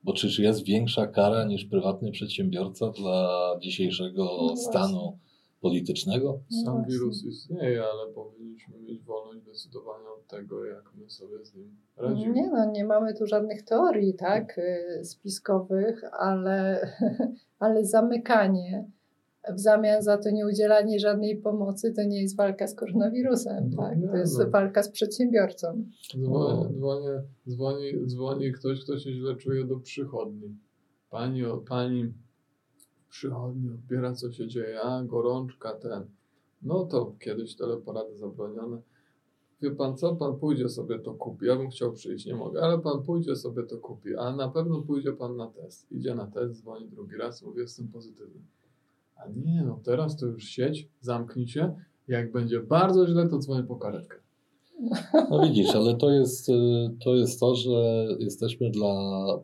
Bo 0.05 0.13
czyż 0.13 0.39
jest 0.39 0.65
większa 0.65 1.07
kara 1.07 1.45
niż 1.45 1.65
prywatny 1.65 2.11
przedsiębiorca 2.11 2.91
dla 2.91 3.57
dzisiejszego 3.61 4.25
no 4.25 4.57
stanu 4.57 5.19
politycznego? 5.61 6.41
Sam 6.65 6.85
wirus 6.85 7.25
istnieje, 7.25 7.83
ale 7.83 8.13
powinniśmy 8.13 8.79
mieć 8.79 9.03
wolność 9.03 9.45
decydowania 9.45 10.09
od 10.19 10.27
tego, 10.27 10.65
jak 10.65 10.93
my 10.95 11.11
sobie 11.11 11.45
z 11.45 11.55
nim 11.55 11.77
radzimy. 11.97 12.33
Nie 12.35 12.51
no, 12.51 12.71
nie 12.71 12.85
mamy 12.85 13.15
tu 13.15 13.27
żadnych 13.27 13.63
teorii, 13.63 14.15
tak, 14.15 14.59
y, 14.59 15.05
spiskowych, 15.05 16.03
ale, 16.13 16.81
ale 17.59 17.85
zamykanie 17.85 18.91
w 19.55 19.61
zamian 19.61 20.03
za 20.03 20.19
to 20.19 20.31
nie 20.31 20.47
udzielanie 20.47 21.01
żadnej 21.01 21.37
pomocy, 21.37 21.93
to 21.93 22.05
nie 22.05 22.23
jest 22.23 22.37
walka 22.37 22.67
z 22.67 22.75
koronawirusem, 22.75 23.71
no, 23.71 23.83
tak? 23.83 23.99
Nie, 23.99 24.09
to 24.09 24.17
jest 24.17 24.39
no. 24.39 24.51
walka 24.51 24.83
z 24.83 24.91
przedsiębiorcą. 24.91 25.85
Dzwoni, 26.25 26.75
dzwoni, 26.75 27.07
dzwoni, 27.49 28.07
dzwoni 28.07 28.53
ktoś, 28.53 28.85
kto 28.85 28.99
się 28.99 29.13
źle 29.13 29.37
czuje 29.37 29.65
do 29.65 29.77
przychodni. 29.77 30.57
Pani, 31.11 31.43
pani 31.69 32.13
przychodni, 33.09 33.71
odbiera 33.71 34.15
co 34.15 34.33
się 34.33 34.49
dzieje, 34.49 34.81
a 34.81 35.05
gorączka 35.05 35.75
ten. 35.75 36.07
No 36.63 36.85
to 36.85 37.15
kiedyś 37.21 37.57
teleporady 37.57 38.17
zabronione. 38.17 38.83
Wie 39.63 39.71
pan 39.71 39.97
co, 39.97 40.17
pan 40.17 40.37
pójdzie 40.37 40.69
sobie 40.69 40.99
to 40.99 41.15
kupi. 41.15 41.47
Ja 41.47 41.57
bym 41.57 41.71
chciał 41.71 41.93
przyjść, 41.93 42.27
nie 42.27 42.35
mogę, 42.35 42.63
ale 42.63 42.79
pan 42.79 43.03
pójdzie 43.03 43.37
sobie 43.37 43.63
to 43.63 43.79
kupi, 43.79 44.17
a 44.17 44.37
na 44.37 44.49
pewno 44.49 44.83
pójdzie 44.83 45.13
pan 45.13 45.37
na 45.37 45.47
test. 45.47 45.93
Idzie 45.93 46.15
na 46.15 46.27
test, 46.27 46.61
dzwoni 46.61 46.89
drugi 46.89 47.17
raz, 47.17 47.43
mówi, 47.43 47.61
jestem 47.61 47.89
pozytywny. 47.89 48.41
A 49.17 49.29
nie, 49.29 49.63
no 49.67 49.81
teraz 49.85 50.17
to 50.17 50.27
już 50.27 50.45
sieć, 50.45 50.89
zamknij 51.01 51.47
się. 51.47 51.75
Jak 52.09 52.33
będzie 52.33 52.61
bardzo 52.61 53.07
źle, 53.07 53.29
to 53.29 53.39
dzwonię 53.39 53.63
po 53.63 53.77
karetkę. 53.77 54.17
No 55.31 55.43
widzisz, 55.43 55.75
ale 55.75 55.95
to 55.95 56.11
jest, 56.11 56.49
y, 56.49 56.53
to 57.05 57.15
jest 57.15 57.41
to, 57.41 57.55
że 57.55 58.07
jesteśmy 58.19 58.71
dla 58.71 58.93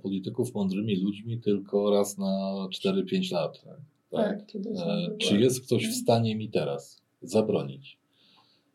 polityków 0.03 0.55
mądrymi 0.55 0.96
ludźmi 0.96 1.40
tylko 1.40 1.90
raz 1.90 2.18
na 2.18 2.68
4-5 2.70 3.33
lat. 3.33 3.62
Tak. 3.64 3.77
Tak, 4.12 4.46
kiedyś 4.46 4.79
E. 4.81 5.16
Czy 5.18 5.38
jest 5.38 5.66
ktoś 5.66 5.88
w 5.88 5.94
stanie 5.94 6.37
mi 6.37 6.51
teraz 6.51 7.03
zabronić, 7.22 7.98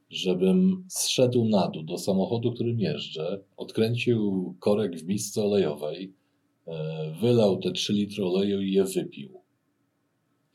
żebym 0.09 0.85
zszedł 0.89 1.45
na 1.45 1.67
dół 1.67 1.83
do 1.83 1.97
samochodu, 1.97 2.51
którym 2.51 2.79
jeżdżę, 2.79 3.43
odkręcił 3.57 4.53
korek 4.59 4.95
w 4.95 5.07
misce 5.07 5.43
olejowej, 5.43 6.13
e, 6.67 7.13
wylał 7.21 7.57
te 7.57 7.71
3 7.71 7.93
litry 7.93 8.25
oleju 8.25 8.61
i 8.61 8.71
je 8.71 8.83
wypił? 8.83 9.29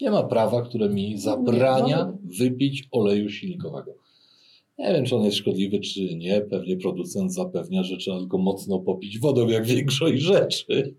Nie 0.00 0.10
ma 0.10 0.22
prawa, 0.22 0.62
które 0.62 0.88
mi 0.88 1.18
zabrania 1.18 2.04
no. 2.04 2.18
wypić 2.38 2.88
oleju 2.90 3.28
silnikowego. 3.28 3.94
Nie 4.78 4.92
wiem, 4.92 5.04
czy 5.04 5.16
on 5.16 5.24
jest 5.24 5.36
szkodliwy, 5.36 5.80
czy 5.80 6.16
nie. 6.16 6.40
Pewnie 6.40 6.76
producent 6.76 7.34
zapewnia, 7.34 7.82
że 7.82 7.96
trzeba 7.96 8.18
tylko 8.18 8.38
mocno 8.38 8.78
popić 8.78 9.18
wodą, 9.18 9.48
jak 9.48 9.66
większość 9.66 10.22
rzeczy. 10.22 10.94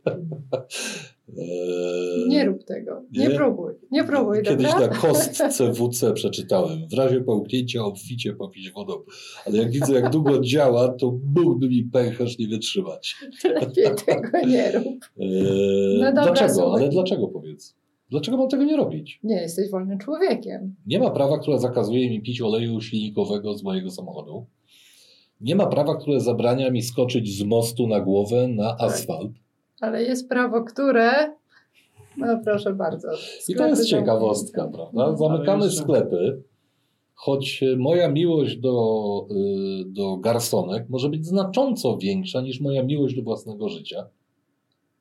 Eee, 1.30 2.28
Nie 2.30 2.46
rób 2.46 2.64
tego. 2.64 3.02
Nie, 3.12 3.28
Nie? 3.28 3.36
próbuj. 3.36 3.74
Nie 3.92 4.04
próbuj, 4.04 4.42
Kiedyś 4.44 4.68
dobra? 4.68 4.80
na 4.80 4.88
kostce 4.88 5.50
WC 5.74 6.14
przeczytałem. 6.14 6.88
W 6.90 6.94
razie 6.94 7.22
połknięcia 7.22 7.86
obficie 7.86 8.34
popić 8.34 8.72
wodą. 8.72 8.94
Ale 9.46 9.58
jak 9.58 9.72
widzę, 9.72 9.94
jak 9.94 10.10
długo 10.10 10.40
działa, 10.42 10.88
to 10.90 11.20
mógłby 11.36 11.70
mi 11.70 11.84
pęcherz 11.84 12.40
nie 12.40 12.48
wytrzymać. 12.48 13.16
Lepiej 13.44 13.86
tego 14.06 14.48
nie 14.48 14.72
rób. 14.72 14.86
Eee, 15.20 15.98
No 16.00 16.06
dobra, 16.06 16.24
dlaczego? 16.24 16.54
słuchaj. 16.54 16.82
Ale 16.82 16.90
dlaczego 16.90 17.28
powiedz? 17.28 17.76
Dlaczego 18.10 18.38
mam 18.38 18.50
tego 18.50 18.64
nie 18.64 18.78
robić? 18.78 19.20
Nie 19.24 19.36
jesteś 19.42 19.70
wolnym 19.72 19.98
człowiekiem. 19.98 20.76
Nie 20.86 21.00
ma 21.00 21.10
prawa, 21.12 21.38
które 21.40 21.60
zakazuje 21.60 22.10
mi 22.10 22.22
pić 22.22 22.42
oleju 22.42 22.82
silnikowego 22.82 23.54
z 23.58 23.64
mojego 23.64 23.92
samochodu. 23.92 24.46
Nie 25.42 25.56
ma 25.56 25.68
prawa, 25.68 25.96
które 25.96 26.20
zabrania 26.20 26.72
mi 26.72 26.82
skoczyć 26.82 27.38
z 27.38 27.44
mostu 27.44 27.88
na 27.88 28.00
głowę 28.00 28.48
na 28.48 28.74
Tak. 28.74 28.82
asfalt. 28.92 29.32
Ale 29.84 30.04
jest 30.04 30.30
prawo, 30.30 30.64
które. 30.64 31.12
No 32.18 32.40
proszę 32.44 32.74
bardzo. 32.74 33.08
I 33.50 33.56
to 33.56 33.68
jest 33.68 33.86
ciekawostka, 33.90 34.68
prawda? 34.68 34.92
No. 34.94 35.18
Zamykamy 35.18 35.66
jeszcze- 35.66 35.82
sklepy, 35.82 36.44
choć 37.14 37.64
moja 37.78 38.12
miłość 38.12 38.58
do, 38.58 39.28
y, 39.32 39.86
do 39.86 40.18
garsonek 40.18 40.90
może 40.90 41.10
być 41.10 41.26
znacząco 41.26 41.98
większa 41.98 42.42
niż 42.42 42.62
moja 42.62 42.84
miłość 42.84 43.16
do 43.16 43.22
własnego 43.22 43.70
życia. 43.70 44.06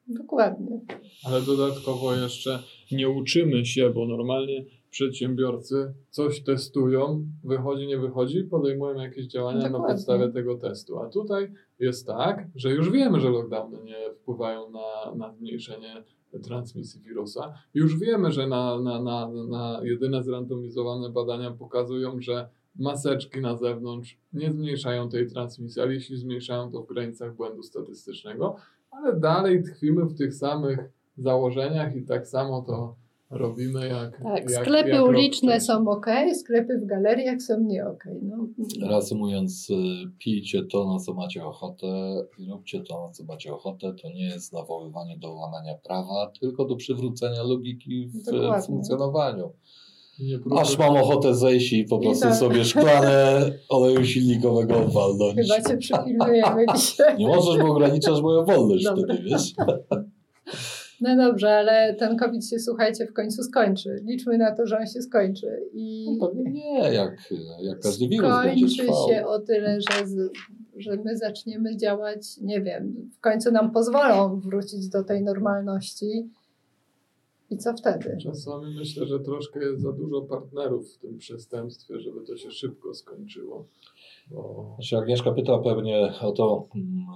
Dokładnie. 0.08 0.80
Ale 1.24 1.42
dodatkowo 1.42 2.14
jeszcze 2.14 2.58
nie 2.92 3.08
uczymy 3.08 3.66
się, 3.66 3.90
bo 3.90 4.06
normalnie 4.06 4.64
przedsiębiorcy 4.92 5.94
coś 6.10 6.42
testują, 6.42 7.26
wychodzi, 7.44 7.86
nie 7.86 7.98
wychodzi, 7.98 8.44
podejmują 8.44 8.94
jakieś 8.94 9.26
działania 9.26 9.62
na 9.62 9.68
Dokładnie. 9.68 9.94
podstawie 9.94 10.28
tego 10.28 10.54
testu. 10.58 10.98
A 10.98 11.08
tutaj 11.08 11.52
jest 11.78 12.06
tak, 12.06 12.46
że 12.54 12.70
już 12.70 12.90
wiemy, 12.90 13.20
że 13.20 13.30
lockdowny 13.30 13.78
nie 13.84 14.12
wpływają 14.14 14.70
na, 14.70 15.14
na 15.14 15.32
zmniejszenie 15.32 16.04
transmisji 16.42 17.00
wirusa. 17.00 17.54
Już 17.74 17.98
wiemy, 17.98 18.32
że 18.32 18.46
na, 18.46 18.80
na, 18.80 19.02
na, 19.02 19.28
na 19.28 19.80
jedyne 19.82 20.22
zrandomizowane 20.22 21.10
badania 21.10 21.50
pokazują, 21.50 22.20
że 22.20 22.48
maseczki 22.78 23.40
na 23.40 23.56
zewnątrz 23.56 24.18
nie 24.32 24.52
zmniejszają 24.52 25.08
tej 25.08 25.26
transmisji, 25.26 25.82
ale 25.82 25.94
jeśli 25.94 26.16
zmniejszają, 26.16 26.70
to 26.70 26.82
w 26.82 26.86
granicach 26.86 27.36
błędu 27.36 27.62
statystycznego, 27.62 28.56
ale 28.90 29.20
dalej 29.20 29.62
tkwimy 29.62 30.04
w 30.04 30.14
tych 30.14 30.34
samych 30.34 30.78
założeniach 31.16 31.96
i 31.96 32.02
tak 32.02 32.26
samo 32.26 32.62
to 32.62 33.01
robimy 33.32 33.88
jak. 33.88 34.22
Tak, 34.22 34.50
jak, 34.50 34.62
sklepy 34.64 34.90
jak 34.90 35.04
uliczne 35.04 35.60
są 35.60 35.88
ok, 35.88 36.06
sklepy 36.40 36.78
w 36.78 36.86
galeriach 36.86 37.42
są 37.42 37.60
nie 37.60 37.86
ok. 37.86 38.04
No, 38.22 38.46
Reasumując, 38.88 39.70
y, 39.70 39.74
pijcie 40.18 40.62
to, 40.64 40.92
na 40.92 40.98
co 40.98 41.14
macie 41.14 41.44
ochotę 41.44 41.86
i 42.38 42.50
róbcie 42.50 42.80
to, 42.80 43.06
na 43.06 43.12
co 43.12 43.24
macie 43.24 43.54
ochotę. 43.54 43.94
To 44.02 44.08
nie 44.08 44.24
jest 44.24 44.52
nawoływanie 44.52 45.18
do 45.18 45.32
łamania 45.32 45.74
prawa, 45.74 46.32
tylko 46.40 46.64
do 46.64 46.76
przywrócenia 46.76 47.42
logiki 47.42 48.06
w 48.06 48.24
Dokładnie. 48.24 48.66
funkcjonowaniu. 48.66 49.52
Aż 50.58 50.78
mam 50.78 50.96
ochotę 50.96 51.34
zejść 51.34 51.72
i 51.72 51.84
po 51.84 51.98
prostu 51.98 52.24
tak. 52.24 52.36
sobie 52.36 52.64
szklane 52.64 53.50
oleju 53.68 54.04
silnikowego 54.04 54.88
walnąć. 54.88 55.36
chyba 55.36 55.68
cię 55.68 55.76
przypilnujemy 55.76 56.64
dzisiaj. 56.76 57.18
Nie 57.18 57.26
możesz, 57.26 57.62
bo 57.62 57.72
ograniczasz 57.72 58.20
moją 58.22 58.44
wolność 58.44 58.84
Dobra. 58.84 59.04
wtedy, 59.04 59.22
wiesz? 59.22 59.52
No 61.02 61.16
dobrze, 61.16 61.54
ale 61.54 61.94
ten 61.94 62.16
COVID 62.16 62.46
się, 62.48 62.58
słuchajcie, 62.58 63.06
w 63.06 63.12
końcu 63.12 63.42
skończy. 63.42 63.96
Liczmy 64.04 64.38
na 64.38 64.54
to, 64.56 64.66
że 64.66 64.78
on 64.78 64.86
się 64.86 65.02
skończy. 65.02 65.46
I 65.72 66.16
No 66.20 66.28
pewnie 66.28 66.52
nie, 66.52 66.78
jak, 66.92 67.32
jak 67.62 67.80
każdy 67.80 68.08
wirus 68.08 68.32
będzie 68.44 68.82
trwał. 68.82 69.08
się 69.08 69.26
o 69.26 69.38
tyle, 69.38 69.78
że, 69.80 70.06
z, 70.06 70.30
że 70.76 70.96
my 71.04 71.16
zaczniemy 71.16 71.76
działać, 71.76 72.38
nie 72.40 72.60
wiem, 72.60 73.10
w 73.16 73.20
końcu 73.20 73.50
nam 73.52 73.70
pozwolą 73.72 74.40
wrócić 74.40 74.88
do 74.88 75.04
tej 75.04 75.22
normalności. 75.22 76.30
I 77.50 77.56
co 77.58 77.74
wtedy? 77.74 78.16
Czasami 78.22 78.74
myślę, 78.78 79.06
że 79.06 79.20
troszkę 79.20 79.60
jest 79.60 79.82
za 79.82 79.92
dużo 79.92 80.22
partnerów 80.22 80.92
w 80.94 80.98
tym 80.98 81.18
przestępstwie, 81.18 82.00
żeby 82.00 82.26
to 82.26 82.36
się 82.36 82.50
szybko 82.50 82.94
skończyło. 82.94 83.66
Bo 84.30 84.72
Znaczy 84.74 84.96
Agnieszka 84.96 85.32
pyta 85.32 85.58
pewnie 85.58 86.12
o 86.22 86.32
to, 86.32 86.68
mm, 86.74 87.06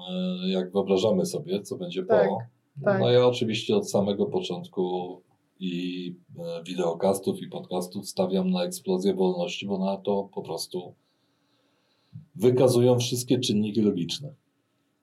e, 0.44 0.48
jak 0.50 0.72
wyobrażamy 0.72 1.26
sobie, 1.26 1.62
co 1.62 1.76
będzie 1.76 2.04
Tak, 2.04 2.28
po. 2.28 2.38
Tak. 2.84 3.00
No 3.00 3.10
ja 3.10 3.26
oczywiście 3.26 3.76
od 3.76 3.90
samego 3.90 4.26
początku 4.26 5.16
i 5.60 6.14
e, 6.38 6.62
wideokastów 6.64 7.40
i 7.42 7.48
podcastów 7.48 8.08
stawiam 8.08 8.50
na 8.50 8.64
eksplozję 8.64 9.14
wolności, 9.14 9.66
bo 9.66 9.78
na 9.78 9.96
to 9.96 10.28
po 10.34 10.42
prostu 10.42 10.94
wykazują 12.34 12.98
wszystkie 12.98 13.38
czynniki 13.38 13.80
logiczne. 13.80 14.34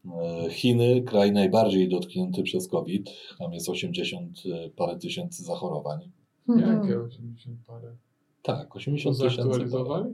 E, 0.05 0.49
Chiny, 0.49 1.01
kraj 1.01 1.31
najbardziej 1.31 1.89
dotknięty 1.89 2.43
przez 2.43 2.67
COVID, 2.67 3.09
tam 3.39 3.53
jest 3.53 3.69
80 3.69 4.43
parę 4.75 4.97
tysięcy 4.99 5.43
zachorowań. 5.43 6.11
Mhm. 6.49 6.81
jakie 6.81 6.99
80 7.01 7.57
parę? 7.67 7.95
Tak, 8.41 8.67
To 8.67 8.75
80 8.75 9.17
tysięcy. 9.17 9.35
zaktualizowali? 9.35 10.13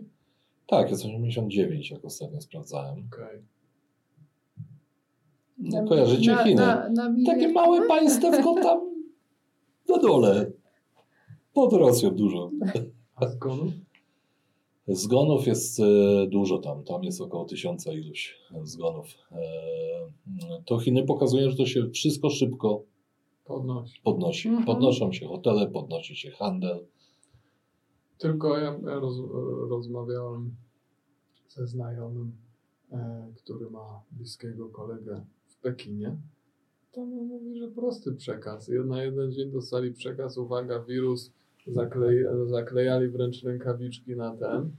Tak, 0.67 0.89
jest 0.91 1.05
89, 1.05 1.91
jak 1.91 2.05
ostatnio 2.05 2.41
sprawdzałem. 2.41 3.07
Okej. 3.13 3.41
No, 5.59 5.87
kojarzycie 5.87 6.31
na, 6.31 6.43
Chiny? 6.43 6.61
Na, 6.61 6.89
na 6.89 7.15
Takie 7.25 7.47
małe 7.47 7.87
państewko 7.87 8.55
tam 8.63 8.89
na 9.89 9.97
dole. 9.97 10.51
Pod 11.53 11.73
Rosją 11.73 12.15
dużo. 12.15 12.51
A 13.15 13.27
zgonów? 13.27 13.73
Zgonów 14.87 15.47
jest 15.47 15.79
e, 15.79 15.83
dużo 16.27 16.57
tam. 16.57 16.83
Tam 16.83 17.03
jest 17.03 17.21
około 17.21 17.45
tysiąca 17.45 17.93
iluś 17.93 18.37
zgonów. 18.63 19.07
E, 19.31 19.39
to 20.65 20.79
Chiny 20.79 21.03
pokazują, 21.03 21.49
że 21.49 21.57
to 21.57 21.65
się 21.65 21.89
wszystko 21.89 22.29
szybko 22.29 22.83
Podnosi. 23.45 24.01
podnosi. 24.03 24.47
Mhm. 24.47 24.65
Podnoszą 24.65 25.11
się 25.11 25.27
hotele, 25.27 25.67
podnosi 25.67 26.15
się 26.15 26.31
handel. 26.31 26.85
Tylko 28.17 28.57
ja, 28.57 28.79
roz, 28.83 29.15
rozmawiałem 29.69 30.55
ze 31.47 31.67
znajomym, 31.67 32.31
e, 32.91 33.27
który 33.35 33.69
ma 33.69 34.01
bliskiego 34.11 34.69
kolegę 34.69 35.25
Pekinie. 35.61 36.17
To 36.91 37.01
on 37.01 37.09
mówi, 37.09 37.55
że 37.55 37.67
prosty 37.67 38.13
przekaz. 38.15 38.71
Na 38.85 39.03
jeden 39.03 39.31
dzień 39.31 39.51
dostali 39.51 39.93
przekaz, 39.93 40.37
uwaga, 40.37 40.83
wirus, 40.83 41.31
zaklej, 41.67 42.25
zaklejali 42.45 43.07
wręcz 43.07 43.43
rękawiczki 43.43 44.15
na 44.15 44.37
ten. 44.37 44.71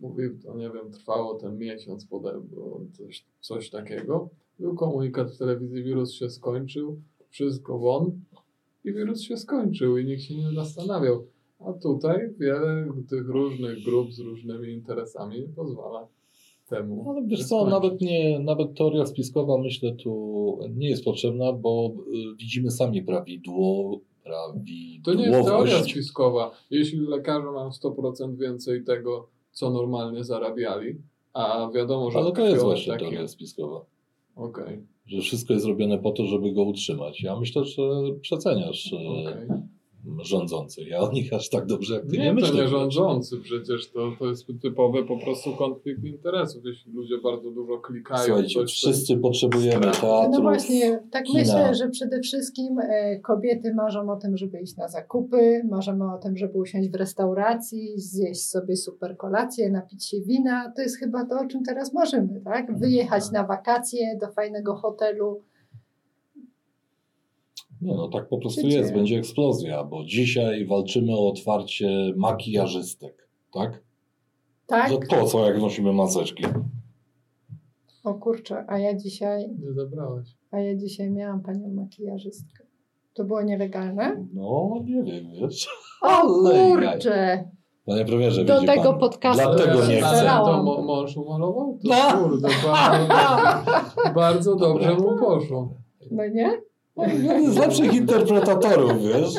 Mówi, 0.00 0.22
to 0.44 0.56
nie 0.56 0.70
wiem, 0.70 0.92
trwało 0.92 1.34
ten 1.34 1.58
miesiąc, 1.58 2.04
było 2.04 2.80
coś, 2.92 3.24
coś 3.40 3.70
takiego. 3.70 4.28
Był 4.58 4.74
komunikat 4.74 5.30
w 5.30 5.38
telewizji, 5.38 5.82
wirus 5.82 6.12
się 6.12 6.30
skończył, 6.30 7.00
wszystko 7.28 7.78
won 7.78 8.20
i 8.84 8.92
wirus 8.92 9.20
się 9.20 9.36
skończył 9.36 9.98
i 9.98 10.04
nikt 10.04 10.22
się 10.22 10.36
nie 10.36 10.54
zastanawiał. 10.54 11.26
A 11.58 11.72
tutaj 11.72 12.34
wiele 12.38 12.88
tych 13.08 13.28
różnych 13.28 13.84
grup 13.84 14.12
z 14.12 14.18
różnymi 14.18 14.72
interesami 14.72 15.48
pozwala 15.56 16.08
temu. 16.76 17.10
Ale 17.10 17.22
wiesz 17.26 17.44
co, 17.44 17.66
nawet, 17.66 18.00
nie, 18.00 18.38
nawet 18.38 18.74
teoria 18.78 19.06
spiskowa 19.06 19.58
myślę 19.58 19.92
tu 19.94 20.58
nie 20.76 20.88
jest 20.88 21.04
potrzebna, 21.04 21.52
bo 21.52 21.92
y, 22.32 22.36
widzimy 22.36 22.70
sami 22.70 23.02
prawidło, 23.02 24.00
To 25.04 25.14
nie 25.14 25.22
jest 25.24 25.32
teoria 25.32 25.50
prawidłowość. 25.50 25.90
spiskowa. 25.90 26.50
Jeśli 26.70 26.98
lekarze 26.98 27.50
mają 27.52 27.68
100% 27.70 28.36
więcej 28.36 28.84
tego, 28.84 29.28
co 29.50 29.70
normalnie 29.70 30.24
zarabiali, 30.24 30.94
a 31.32 31.70
wiadomo, 31.74 32.10
że 32.10 32.18
Ale 32.18 32.32
to 32.32 32.46
jest 32.46 32.62
właśnie 32.64 32.92
takie- 32.92 33.04
teoria 33.04 33.28
spiskowa. 33.28 33.84
Okej, 34.36 34.86
Że 35.06 35.20
wszystko 35.20 35.52
jest 35.54 35.66
robione 35.66 35.98
po 35.98 36.10
to, 36.12 36.26
żeby 36.26 36.52
go 36.52 36.62
utrzymać. 36.62 37.22
Ja 37.22 37.36
myślę, 37.40 37.64
że 37.64 37.82
przeceniasz 38.20 38.92
e, 38.92 38.96
okej. 38.96 39.48
Rządzących. 40.22 40.88
Ja 40.88 41.00
o 41.00 41.12
nich 41.12 41.32
aż 41.32 41.48
tak 41.48 41.66
dobrze 41.66 41.94
jak 41.94 42.06
ty 42.06 42.12
nie, 42.12 42.18
Nie, 42.18 42.28
to 42.28 42.34
myślę. 42.34 42.62
nie 42.62 42.68
rządzący, 42.68 43.36
przecież 43.38 43.90
to, 43.90 44.12
to 44.18 44.26
jest 44.26 44.46
typowy 44.62 45.04
po 45.04 45.18
prostu 45.18 45.56
konflikt 45.56 46.04
interesów, 46.04 46.64
jeśli 46.64 46.92
ludzie 46.92 47.14
bardzo 47.22 47.50
dużo 47.50 47.78
klikają. 47.78 48.24
Słuchajcie, 48.24 48.54
coś, 48.54 48.72
wszyscy 48.72 49.16
potrzebujemy 49.16 49.80
teatrów. 49.80 50.32
No 50.32 50.40
właśnie, 50.40 51.02
tak 51.10 51.24
kina. 51.24 51.40
myślę, 51.40 51.74
że 51.74 51.88
przede 51.88 52.20
wszystkim 52.20 52.78
e, 52.78 53.20
kobiety 53.20 53.74
marzą 53.74 54.10
o 54.10 54.16
tym, 54.16 54.36
żeby 54.36 54.60
iść 54.60 54.76
na 54.76 54.88
zakupy, 54.88 55.62
marzymy 55.70 56.14
o 56.14 56.18
tym, 56.18 56.36
żeby 56.36 56.58
usiąść 56.58 56.88
w 56.88 56.94
restauracji, 56.94 58.00
zjeść 58.00 58.42
sobie 58.48 58.76
super 58.76 59.16
kolację, 59.16 59.70
napić 59.70 60.06
się 60.06 60.20
wina. 60.20 60.72
To 60.76 60.82
jest 60.82 60.98
chyba 60.98 61.24
to, 61.24 61.40
o 61.40 61.46
czym 61.46 61.62
teraz 61.64 61.92
marzymy, 61.92 62.40
tak? 62.44 62.78
Wyjechać 62.78 63.30
na 63.30 63.46
wakacje 63.46 64.18
do 64.20 64.28
fajnego 64.28 64.74
hotelu. 64.74 65.42
Nie 67.82 67.94
no, 67.94 68.08
tak 68.08 68.28
po 68.28 68.38
prostu 68.38 68.60
Życie. 68.60 68.78
jest, 68.78 68.92
będzie 68.94 69.18
eksplozja, 69.18 69.84
bo 69.84 70.04
dzisiaj 70.04 70.66
walczymy 70.66 71.12
o 71.16 71.28
otwarcie 71.28 72.12
makijażystek, 72.16 73.28
tak? 73.52 73.82
Tak? 74.66 74.90
Że 74.90 74.98
po 74.98 75.24
co, 75.26 75.46
jak 75.46 75.60
nosimy 75.60 75.92
maseczki? 75.92 76.44
O 78.04 78.14
kurczę, 78.14 78.64
a 78.68 78.78
ja 78.78 78.96
dzisiaj, 78.96 79.48
Nie 79.58 79.72
zabrałeś. 79.72 80.28
a 80.50 80.58
ja 80.58 80.76
dzisiaj 80.76 81.10
miałam 81.10 81.42
panią 81.42 81.68
makijażystkę. 81.70 82.64
To 83.14 83.24
było 83.24 83.42
nielegalne? 83.42 84.26
No, 84.34 84.74
nie 84.84 85.02
wiem, 85.02 85.24
wiesz. 85.40 85.68
O 86.02 86.06
Ale 86.06 86.70
kurczę! 86.70 87.44
Panie 87.86 88.04
premierze, 88.04 88.44
Do 88.44 88.60
tego 88.60 88.82
pan. 88.90 88.98
podcastu 88.98 89.42
Dlatego 89.42 89.86
nie 89.86 89.96
chcę. 89.96 90.30
Ale 90.30 90.44
to 90.44 90.62
mąż 90.82 91.16
umalował? 91.16 91.78
To 91.82 91.88
No. 91.88 92.18
kurde, 92.28 92.48
bardzo, 92.64 93.14
bardzo 94.14 94.56
dobrze 94.56 94.94
mu 94.94 95.18
poszło. 95.18 95.74
No 96.10 96.28
nie? 96.28 96.60
Jeden 96.96 97.52
z 97.52 97.56
lepszych 97.56 97.94
interpretatorów, 97.94 99.02
wiesz. 99.02 99.34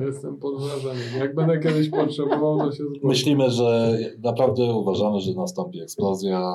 Jestem 0.00 0.36
pod 0.36 0.62
wrażeniem. 0.62 1.18
Jak 1.18 1.34
będę 1.34 1.58
kiedyś 1.58 1.90
potrzebował, 1.90 2.58
to 2.58 2.72
się 2.72 2.84
zgłoszę. 2.84 3.00
Myślimy, 3.06 3.50
że 3.50 3.98
naprawdę 4.18 4.64
uważamy, 4.64 5.20
że 5.20 5.34
nastąpi 5.34 5.80
eksplozja. 5.80 6.54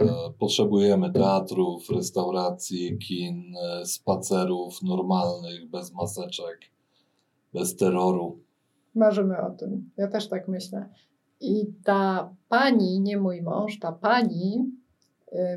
E, 0.00 0.06
Potrzebujemy 0.38 1.12
teatrów, 1.12 1.90
restauracji, 1.90 2.98
kin, 2.98 3.42
e, 3.56 3.86
spacerów 3.86 4.82
normalnych, 4.82 5.70
bez 5.70 5.94
maseczek, 5.94 6.58
bez 7.54 7.76
terroru. 7.76 8.38
Marzymy 8.94 9.34
o 9.40 9.50
tym. 9.50 9.90
Ja 9.96 10.08
też 10.08 10.28
tak 10.28 10.48
myślę. 10.48 10.88
I 11.40 11.66
ta 11.84 12.30
pani, 12.48 13.00
nie 13.00 13.16
mój 13.18 13.42
mąż, 13.42 13.78
ta 13.78 13.92
pani 13.92 14.64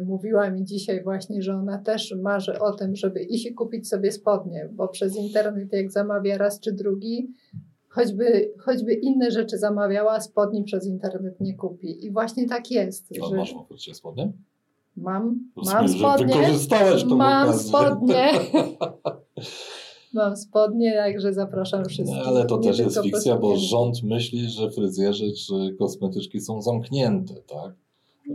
mówiła 0.05 0.49
mi 0.51 0.63
dzisiaj 0.65 1.03
właśnie, 1.03 1.41
że 1.41 1.53
ona 1.55 1.77
też 1.77 2.15
marzy 2.21 2.59
o 2.59 2.71
tym, 2.73 2.95
żeby 2.95 3.21
iść 3.23 3.45
i 3.45 3.53
kupić 3.53 3.87
sobie 3.89 4.11
spodnie, 4.11 4.69
bo 4.71 4.87
przez 4.87 5.15
internet 5.17 5.73
jak 5.73 5.91
zamawia 5.91 6.37
raz 6.37 6.59
czy 6.59 6.71
drugi, 6.71 7.27
choćby, 7.89 8.51
choćby 8.59 8.93
inne 8.93 9.31
rzeczy 9.31 9.57
zamawiała, 9.57 10.19
spodni 10.21 10.63
przez 10.63 10.85
internet 10.87 11.39
nie 11.41 11.53
kupi. 11.53 12.05
I 12.05 12.11
właśnie 12.11 12.47
tak 12.47 12.71
jest, 12.71 13.07
A 13.23 13.29
że 13.29 13.35
masz 13.35 13.53
ofercie 13.53 13.93
spodnie? 13.93 14.31
mam, 14.97 15.39
mam 15.65 15.89
spodnie, 15.89 16.35
Wykorzystałeś 16.35 17.03
tą 17.03 17.15
mam 17.15 17.49
okazję. 17.49 17.69
spodnie. 17.69 18.27
Mam 20.13 20.37
spodnie, 20.37 20.93
także 20.93 21.33
zapraszam 21.33 21.81
No, 21.81 21.89
wszystkich. 21.89 22.27
ale 22.27 22.45
to 22.45 22.57
Nie 22.57 22.63
też 22.69 22.79
jest 22.79 23.01
fikcja, 23.03 23.37
bo 23.37 23.57
rząd 23.57 24.03
myśli, 24.03 24.49
że 24.49 24.71
fryzjerzy 24.71 25.31
czy 25.47 25.75
kosmetyczki 25.79 26.39
są 26.41 26.61
zamknięte, 26.61 27.33
tak? 27.33 27.73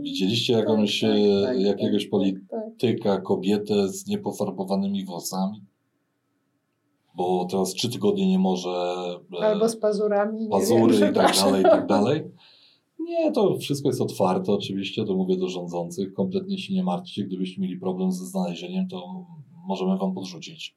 Widzieliście 0.01 0.53
jakąś, 0.53 1.01
Tak, 1.01 1.09
tak, 1.09 1.19
e, 1.19 1.45
tak, 1.45 1.59
jakiegoś 1.59 2.03
tak, 2.03 2.11
polityka, 2.11 2.61
tak. 2.61 2.77
tyka 2.77 3.21
kobietę 3.21 3.89
z 3.89 4.07
niepofarbowanymi 4.07 5.05
włosami? 5.05 5.61
Bo 7.15 7.47
teraz 7.51 7.73
trzy 7.73 7.89
tygodnie 7.89 8.27
nie 8.27 8.39
może 8.39 8.69
e, 9.41 9.45
Albo 9.45 9.69
z 9.69 9.77
pazurami. 9.77 10.47
Pazury 10.49 10.97
wiem, 10.97 11.11
i 11.11 11.15
tak 11.15 11.35
dalej, 11.35 11.61
i 11.61 11.63
tak 11.63 11.87
dalej. 11.95 12.23
Nie, 12.99 13.31
to 13.31 13.57
wszystko 13.57 13.89
jest 13.89 14.01
otwarte 14.01 14.51
oczywiście, 14.51 15.05
to 15.05 15.15
mówię 15.15 15.37
do 15.37 15.49
rządzących. 15.49 16.13
Kompletnie 16.13 16.57
się 16.57 16.73
nie 16.73 16.83
martwcie, 16.83 17.23
gdybyście 17.23 17.61
mieli 17.61 17.77
problem 17.77 18.11
ze 18.11 18.25
znalezieniem, 18.25 18.87
to 18.87 19.25
możemy 19.67 19.97
wam 19.97 20.13
podrzucić 20.13 20.75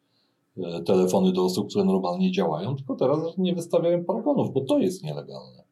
e, 0.57 0.83
telefony 0.83 1.33
do 1.33 1.45
osób, 1.45 1.69
które 1.69 1.85
normalnie 1.85 2.33
działają, 2.33 2.77
tylko 2.77 2.97
teraz 2.97 3.39
nie 3.39 3.55
wystawiają 3.55 4.05
paragonów, 4.05 4.53
bo 4.53 4.61
to 4.61 4.79
jest 4.79 5.03
nielegalne. 5.05 5.63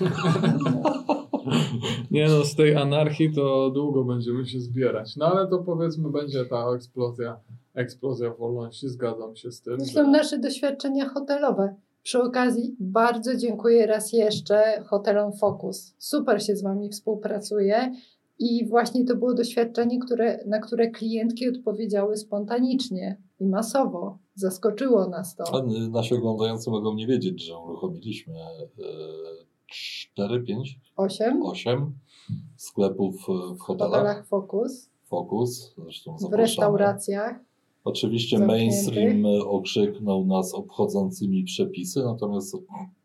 Nie 2.10 2.28
no, 2.28 2.44
z 2.44 2.54
tej 2.54 2.76
anarchii 2.76 3.32
to 3.34 3.70
długo 3.70 4.04
będziemy 4.04 4.46
się 4.46 4.60
zbierać. 4.60 5.16
No 5.16 5.26
ale 5.26 5.46
to 5.48 5.58
powiedzmy 5.58 6.10
będzie 6.10 6.44
ta 6.44 6.74
eksplozja, 6.74 7.40
eksplozja 7.74 8.30
wolności, 8.30 8.88
zgadzam 8.88 9.36
się 9.36 9.52
z 9.52 9.62
tym. 9.62 9.78
To 9.78 9.84
że- 9.84 9.90
są 9.90 10.10
nasze 10.10 10.38
doświadczenia 10.38 11.08
hotelowe. 11.08 11.74
Przy 12.02 12.22
okazji 12.22 12.76
bardzo 12.80 13.36
dziękuję 13.36 13.86
raz 13.86 14.12
jeszcze 14.12 14.82
hotelom 14.86 15.32
Focus. 15.32 15.94
Super 15.98 16.42
się 16.44 16.56
z 16.56 16.62
Wami 16.62 16.88
współpracuje 16.88 17.92
i 18.38 18.68
właśnie 18.68 19.04
to 19.04 19.16
było 19.16 19.34
doświadczenie, 19.34 19.98
które, 19.98 20.44
na 20.46 20.58
które 20.58 20.90
klientki 20.90 21.48
odpowiedziały 21.48 22.16
spontanicznie 22.16 23.16
i 23.40 23.46
masowo. 23.46 24.18
Zaskoczyło 24.34 25.08
nas 25.08 25.36
to. 25.36 25.44
A 25.54 25.62
nasi 25.90 26.14
oglądający 26.14 26.70
mogą 26.70 26.94
nie 26.94 27.06
wiedzieć, 27.06 27.46
że 27.46 27.58
uruchomiliśmy 27.58 28.34
e, 28.34 28.68
4, 29.72 30.42
5, 30.42 30.80
Osiem 30.96 31.42
8 31.42 31.98
sklepów 32.56 33.14
e, 33.28 33.54
w 33.54 33.56
w 33.56 33.60
hotelach. 33.60 33.90
hotelach 33.92 34.26
Focus, 34.26 34.90
Focus, 35.04 35.74
zresztą 35.78 36.16
w 36.16 36.20
zapraszamy. 36.20 36.42
restauracjach. 36.42 37.40
Oczywiście 37.84 38.38
zamkniętych. 38.38 38.68
mainstream 38.70 39.24
okrzyknął 39.46 40.24
nas 40.26 40.54
obchodzącymi 40.54 41.44
przepisy, 41.44 42.02
natomiast 42.04 42.56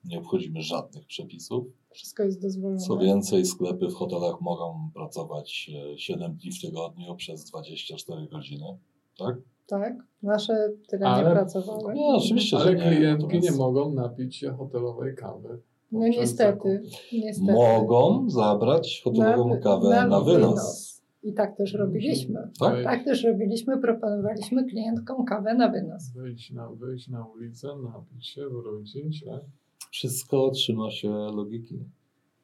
nie 0.06 0.20
obchodzimy 0.20 0.62
żadnych 0.62 1.06
przepisów. 1.06 1.66
Wszystko 1.92 2.24
jest 2.24 2.42
dozwolone. 2.42 2.80
Co 2.80 2.98
więcej, 2.98 3.46
sklepy 3.46 3.88
w 3.88 3.94
hotelach 3.94 4.42
mogą 4.42 4.92
pracować 4.94 5.72
e, 5.94 5.98
7 6.00 6.36
dni 6.36 6.52
w 6.52 6.62
tygodniu 6.62 7.16
przez 7.16 7.46
24 7.46 8.28
godziny. 8.28 8.66
Tak? 9.18 9.36
Tak, 9.68 9.94
nasze 10.24 10.70
tyle 10.88 11.18
nie 11.18 11.32
pracowały. 11.32 11.94
Nie, 11.94 12.08
oczywiście, 12.16 12.58
że 12.58 12.64
Ale 12.64 12.76
nie. 12.76 12.82
klientki 12.82 13.28
nie 13.28 13.34
natomiast 13.34 13.58
mogą 13.58 13.94
napić 13.94 14.36
się 14.36 14.52
hotelowej 14.52 15.16
kawy. 15.16 15.62
No 15.92 16.08
niestety, 16.08 16.84
niestety. 17.14 17.54
Mogą 17.54 18.30
zabrać 18.30 19.02
hotelową 19.04 19.50
Na- 19.50 19.58
kawę 19.58 19.90
na 19.90 20.08
na, 20.08 20.22
wynos. 20.22 20.42
wynos. 20.42 21.02
I 21.24 21.34
tak 21.34 21.58
też 21.58 21.74
robiliśmy. 21.74 22.50
Tak? 22.60 22.84
Tak 22.84 23.04
też 23.04 23.24
robiliśmy, 23.24 23.78
proponowaliśmy 23.82 24.66
klientkom 24.66 25.26
kawę 25.26 25.54
na 25.54 25.70
wynos. 25.70 26.10
Wyjść 26.10 26.52
na, 26.52 26.70
wyjść 26.70 27.08
na 27.08 27.26
ulicę, 27.26 27.68
napić 27.94 28.28
się, 28.28 28.50
wrócić. 28.50 29.24
Tak? 29.26 29.42
Wszystko 29.92 30.52
trzyma 30.52 30.92
się 30.92 31.10
logiki. 31.10 31.80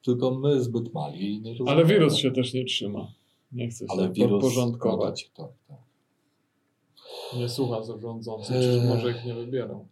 Tylko 0.06 0.32
my 0.32 0.62
zbyt 0.62 0.94
mali. 0.94 1.42
Nie 1.42 1.56
Ale 1.68 1.86
wirus 1.86 2.16
się 2.16 2.32
też 2.32 2.54
nie 2.54 2.66
trzyma. 2.66 3.08
Nie 3.52 3.68
chce 3.68 3.86
się 3.88 3.92
Ale 3.94 4.12
wirus. 4.12 4.32
podporządkować. 4.32 5.32
Tak, 5.36 5.48
tak, 5.48 5.56
tak. 5.68 7.40
Nie 7.40 7.50
słucha 7.50 7.84
za 7.84 7.98
rządzących, 7.98 8.56
przecież 8.56 8.88
może 8.90 9.12
ich 9.12 9.26
nie 9.26 9.34
wybierą. 9.34 9.88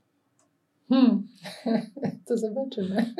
Hmm. 0.91 1.27
to 2.27 2.37
zobaczymy. 2.37 3.13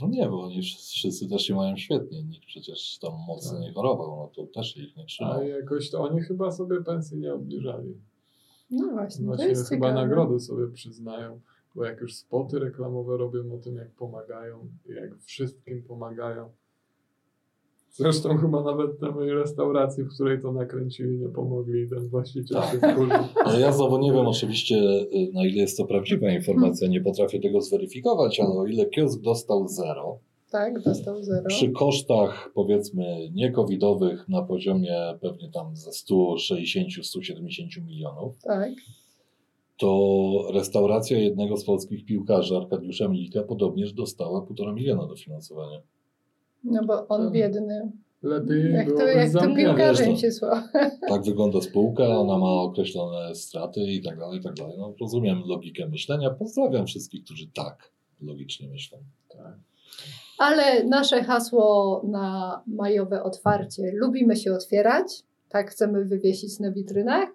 No 0.00 0.08
nie, 0.08 0.28
bo 0.28 0.42
oni 0.44 0.62
wszyscy, 0.62 0.92
wszyscy 0.92 1.28
też 1.28 1.42
się 1.42 1.54
mają 1.54 1.76
świetnie. 1.76 2.24
Nikt 2.24 2.46
przecież 2.46 2.98
tam 2.98 3.12
mocno 3.28 3.52
Tak. 3.52 3.60
nie 3.60 3.72
chorował, 3.72 4.16
no 4.16 4.28
to 4.36 4.46
też 4.52 4.76
ich 4.76 4.96
nie 4.96 5.02
A 5.02 5.06
trzymało. 5.06 5.42
jakoś 5.42 5.90
to 5.90 6.00
oni 6.02 6.20
chyba 6.20 6.50
sobie 6.52 6.82
pensji 6.82 7.18
nie 7.18 7.34
obniżali. 7.34 7.94
No 8.70 8.88
właśnie, 8.92 9.20
to 9.20 9.26
Właśnie 9.26 9.46
jest 9.46 9.68
chyba 9.68 9.86
ciekawe. 9.88 10.06
nagrody 10.08 10.40
sobie 10.40 10.68
przyznają, 10.72 11.40
bo 11.74 11.84
jak 11.84 12.00
już 12.00 12.14
spoty 12.14 12.58
reklamowe 12.58 13.16
robią 13.16 13.52
o 13.54 13.58
tym, 13.58 13.76
jak 13.76 13.90
pomagają, 13.90 14.68
jak 14.88 15.18
wszystkim 15.18 15.82
pomagają. 15.82 16.50
Zresztą 17.98 18.36
chyba 18.36 18.62
nawet 18.62 19.00
tej 19.00 19.30
restauracji, 19.30 20.04
w 20.04 20.14
której 20.14 20.42
to 20.42 20.52
nakręcili, 20.52 21.18
nie 21.18 21.28
pomogli 21.28 21.82
i 21.82 21.88
ten 21.88 22.08
właściciel 22.08 22.60
Tak. 22.60 22.70
się 22.72 22.78
wkurzył. 22.78 23.16
Ale 23.44 23.60
ja 23.60 23.72
znowu 23.72 23.98
nie 23.98 24.12
wiem 24.12 24.26
oczywiście, 24.26 24.74
y, 24.76 25.30
na 25.34 25.44
ile 25.46 25.56
jest 25.56 25.76
to 25.76 25.84
prawdziwa 25.84 26.30
informacja, 26.30 26.88
nie 26.88 27.00
potrafię 27.00 27.40
tego 27.40 27.60
zweryfikować, 27.60 28.40
ale 28.40 28.50
o 28.50 28.66
ile 28.66 28.86
kiosk 28.86 29.20
dostał 29.20 29.68
zero, 29.68 30.18
Tak, 30.50 30.82
dostał 30.82 31.22
zero. 31.22 31.44
przy 31.48 31.70
kosztach 31.70 32.50
powiedzmy 32.54 33.30
niekowidowych 33.34 34.28
na 34.28 34.42
poziomie 34.42 34.96
pewnie 35.20 35.50
tam 35.50 35.76
ze 35.76 35.90
160-170 35.90 37.84
milionów, 37.86 38.34
Tak. 38.44 38.70
to 39.78 40.50
restauracja 40.52 41.18
jednego 41.18 41.56
z 41.56 41.64
polskich 41.64 42.04
piłkarzy, 42.04 42.56
Arkadiusza 42.56 43.08
Milika, 43.08 43.42
podobnież 43.42 43.92
dostała 43.92 44.40
1,5 44.40 44.74
miliona 44.74 45.06
dofinansowania. 45.06 45.80
No 46.66 46.84
bo 46.86 47.08
on 47.08 47.22
Tak. 47.22 47.32
biedny. 47.32 47.92
Lepiej 48.22 48.72
Jak 48.72 48.88
to, 48.88 49.06
jak 49.06 49.32
to 49.32 49.54
piłkarzem 49.54 50.16
się 50.16 50.32
sła. 50.32 50.68
Tak 51.08 51.24
wygląda 51.24 51.60
spółka, 51.60 52.04
ona 52.20 52.38
ma 52.38 52.46
określone 52.50 53.34
straty 53.34 53.80
i 53.80 54.02
tak 54.02 54.18
dalej, 54.18 54.40
i 54.40 54.42
tak 54.42 54.54
dalej. 54.54 54.74
No, 54.78 54.94
rozumiem 55.00 55.42
logikę 55.46 55.88
myślenia. 55.88 56.30
Pozdrawiam 56.30 56.86
wszystkich, 56.86 57.24
którzy 57.24 57.46
tak 57.54 57.92
logicznie 58.20 58.68
myślą. 58.68 58.98
Tak. 59.28 59.58
Ale 60.38 60.84
nasze 60.84 61.22
hasło 61.24 62.02
na 62.10 62.62
majowe 62.66 63.22
otwarcie. 63.22 63.82
Lubimy 63.94 64.36
się 64.36 64.52
otwierać. 64.54 65.22
Tak 65.48 65.70
chcemy 65.70 66.04
wywiesić 66.04 66.58
na 66.60 66.72
witrynach. 66.72 67.28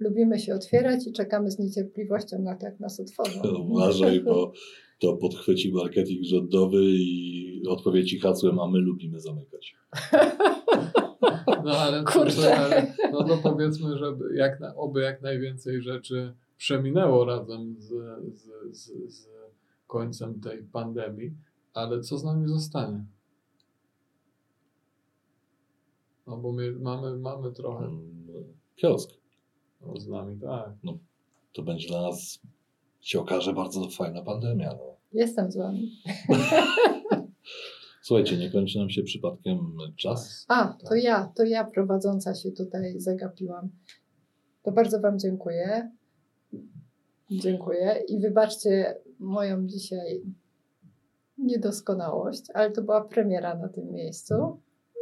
lubimy 0.00 0.38
się 0.38 0.54
otwierać 0.54 1.06
i 1.06 1.12
czekamy 1.12 1.50
z 1.50 1.58
niecierpliwością 1.58 2.38
na 2.38 2.56
to, 2.56 2.66
jak 2.66 2.80
nas 2.80 3.00
otworzą. 3.00 3.40
Uważaj, 3.70 4.20
bo 4.20 4.52
to 5.00 5.16
podchwyci 5.16 5.72
marketing 5.72 6.24
rządowy 6.24 6.82
i 6.84 7.37
odpowie 7.68 8.04
ci 8.04 8.18
hasłem, 8.20 8.58
a 8.58 8.66
my 8.66 8.78
lubimy 8.78 9.20
zamykać. 9.20 9.76
No 11.64 11.70
ale, 11.72 12.04
Kurczę. 12.12 12.56
ale 12.58 12.94
no, 13.12 13.24
no 13.28 13.36
powiedzmy, 13.42 13.98
żeby 13.98 14.34
jak 14.36 14.60
na, 14.60 14.74
oby 14.76 15.00
jak 15.00 15.22
najwięcej 15.22 15.82
rzeczy 15.82 16.34
przeminęło 16.56 17.24
razem 17.24 17.74
z, 17.78 17.88
z, 18.36 18.50
z, 18.76 19.14
z 19.14 19.28
końcem 19.86 20.40
tej 20.40 20.62
pandemii, 20.62 21.32
ale 21.74 22.00
co 22.00 22.18
z 22.18 22.24
nami 22.24 22.48
zostanie? 22.48 23.04
No 26.26 26.36
bo 26.36 26.52
my 26.52 26.72
mamy, 26.72 27.16
mamy 27.16 27.52
trochę 27.52 27.84
Mm, 27.84 28.54
Kiosk. 28.76 29.10
no, 29.80 29.96
z 30.00 30.08
nami, 30.08 30.40
tak. 30.40 30.70
To 31.52 31.62
będzie 31.62 31.88
dla 31.88 32.02
nas, 32.02 32.40
się 33.00 33.20
okaże, 33.20 33.52
bardzo 33.52 33.88
fajna 33.90 34.22
pandemia. 34.22 34.70
No. 34.72 34.96
Jestem 35.12 35.50
z 35.52 35.56
wami. 35.56 35.92
Słuchajcie, 38.08 38.36
nie 38.36 38.50
kończy 38.50 38.78
nam 38.78 38.90
się 38.90 39.02
przypadkiem 39.02 39.58
czas? 39.96 40.44
A, 40.48 40.74
to 40.88 40.94
ja, 40.94 41.32
to 41.36 41.44
ja 41.44 41.64
prowadząca 41.64 42.34
się 42.34 42.50
tutaj 42.50 43.00
zagapiłam. 43.00 43.68
To 44.62 44.72
bardzo 44.72 45.00
Wam 45.00 45.18
dziękuję. 45.18 45.90
Dziękuję 47.30 48.02
i 48.08 48.20
wybaczcie 48.20 48.98
moją 49.18 49.66
dzisiaj 49.66 50.22
niedoskonałość, 51.38 52.42
ale 52.54 52.70
to 52.70 52.82
była 52.82 53.04
premiera 53.04 53.54
na 53.58 53.68
tym 53.68 53.92
miejscu. 53.92 54.34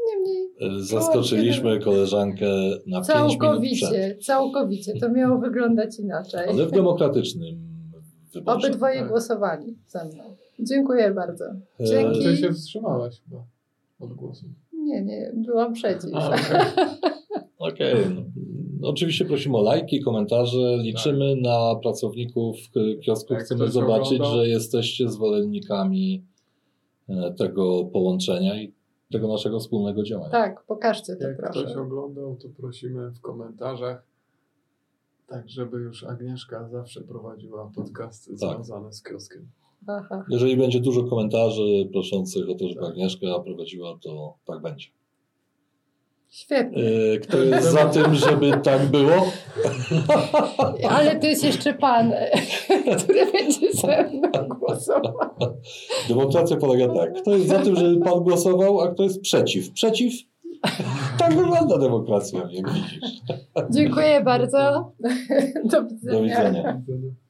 Niemniej 0.07 0.47
E, 0.61 0.83
Zaskoczyliśmy 0.83 1.81
koleżankę 1.81 2.47
na 2.87 3.01
5 3.01 3.09
minut 3.09 3.09
przed. 3.09 3.39
całkowicie, 3.39 4.19
całkowicie 4.23 4.95
to 5.01 5.13
miało 5.13 5.39
wyglądać 5.39 5.99
inaczej. 5.99 6.49
Ale 6.49 6.67
w 6.67 6.71
demokratycznym. 6.71 7.66
Obydwoje 8.47 8.99
tak. 9.01 9.09
głosowali 9.09 9.77
ze 9.87 10.05
mną. 10.05 10.25
Dziękuję 10.61 11.11
bardzo. 11.11 11.45
E, 11.81 11.85
Dzięki. 11.85 12.23
Ty 12.25 12.37
się 12.37 12.53
wstrzymałaś 12.53 13.21
chyba 13.25 13.45
od 14.01 14.13
głosu. 14.13 14.47
Nie, 14.73 15.03
nie, 15.03 15.33
byłam 15.35 15.73
przeciw. 15.73 16.11
Okej. 16.15 16.61
Okej. 17.59 17.95
No, 18.15 18.23
no, 18.81 18.89
oczywiście 18.89 19.25
prosimy 19.25 19.57
o 19.57 19.63
lajki, 19.63 20.01
komentarze. 20.01 20.77
Liczymy 20.79 21.37
na 21.37 21.75
pracowników 21.83 22.57
kiosku. 23.03 23.35
Jak 23.35 23.43
Chcemy 23.43 23.69
zobaczyć, 23.71 24.21
oglądał- 24.21 24.37
że 24.37 24.49
jesteście 24.49 25.09
zwolennikami 25.09 26.25
e, 27.09 27.35
tego 27.39 27.85
połączenia 27.85 28.63
i 28.63 28.73
tego 29.13 29.29
naszego 29.29 29.61
wspólnego 29.61 30.03
działania. 30.03 30.31
Tak, 30.31 30.65
pokażcie 30.65 31.17
to 31.17 31.29
Jak 31.29 31.37
proszę. 31.37 31.63
ktoś 31.63 31.77
oglądał, 31.77 32.37
to 32.37 32.49
prosimy 32.57 33.11
w 33.11 33.21
komentarzach, 33.21 34.03
tak 35.29 35.49
żeby 35.51 35.77
już 35.77 36.05
Agnieszka 36.05 36.69
zawsze 36.69 37.01
prowadziła 37.01 37.71
podcasty 37.75 38.31
Tak. 38.31 38.39
związane 38.39 38.93
z 38.93 39.03
kioskiem. 39.03 39.49
Aha. 39.87 40.25
Jeżeli 40.29 40.57
będzie 40.57 40.81
dużo 40.81 41.05
komentarzy 41.05 41.89
proszących 41.93 42.51
o 42.51 42.55
to, 42.55 42.69
żeby 42.69 42.81
Tak. 42.81 42.91
Agnieszka 42.91 43.27
prowadziła, 43.45 43.99
to 44.03 44.35
tak 44.47 44.63
będzie. 44.63 44.87
Świetnie. 46.31 46.83
E, 47.15 47.19
Kto 47.19 47.39
jest 47.39 47.73
za 47.73 47.87
tym, 47.87 48.15
żeby 48.15 48.53
tak 48.63 48.91
było? 48.91 49.33
Ale 50.91 51.21
to 51.21 51.27
jest 51.27 51.45
jeszcze 51.45 51.75
pan, 51.75 52.13
który 53.05 53.33
będzie 53.33 53.73
ze 53.73 54.11
mną 54.11 54.49
głosował. 54.59 55.19
Demokracja 56.09 56.57
polega 56.57 56.95
tak. 56.95 57.21
Kto 57.23 57.37
jest 57.37 57.49
za 57.49 57.59
tym, 57.59 57.77
żeby 57.77 58.05
pan 58.05 58.21
głosował, 58.21 58.81
a 58.81 58.89
kto 58.89 59.03
jest 59.03 59.21
przeciw? 59.21 59.71
Przeciw? 59.73 60.13
Tak 61.19 61.35
wygląda 61.37 61.79
demokracja, 61.79 62.49
jak 62.51 62.73
widzisz. 62.73 63.01
Dziękuję 63.71 64.21
bardzo. 64.21 64.93
Do 65.65 65.85
widzenia. 65.85 66.13
Do 66.13 66.23
widzenia. 66.23 66.79
Widzenia. 66.87 67.26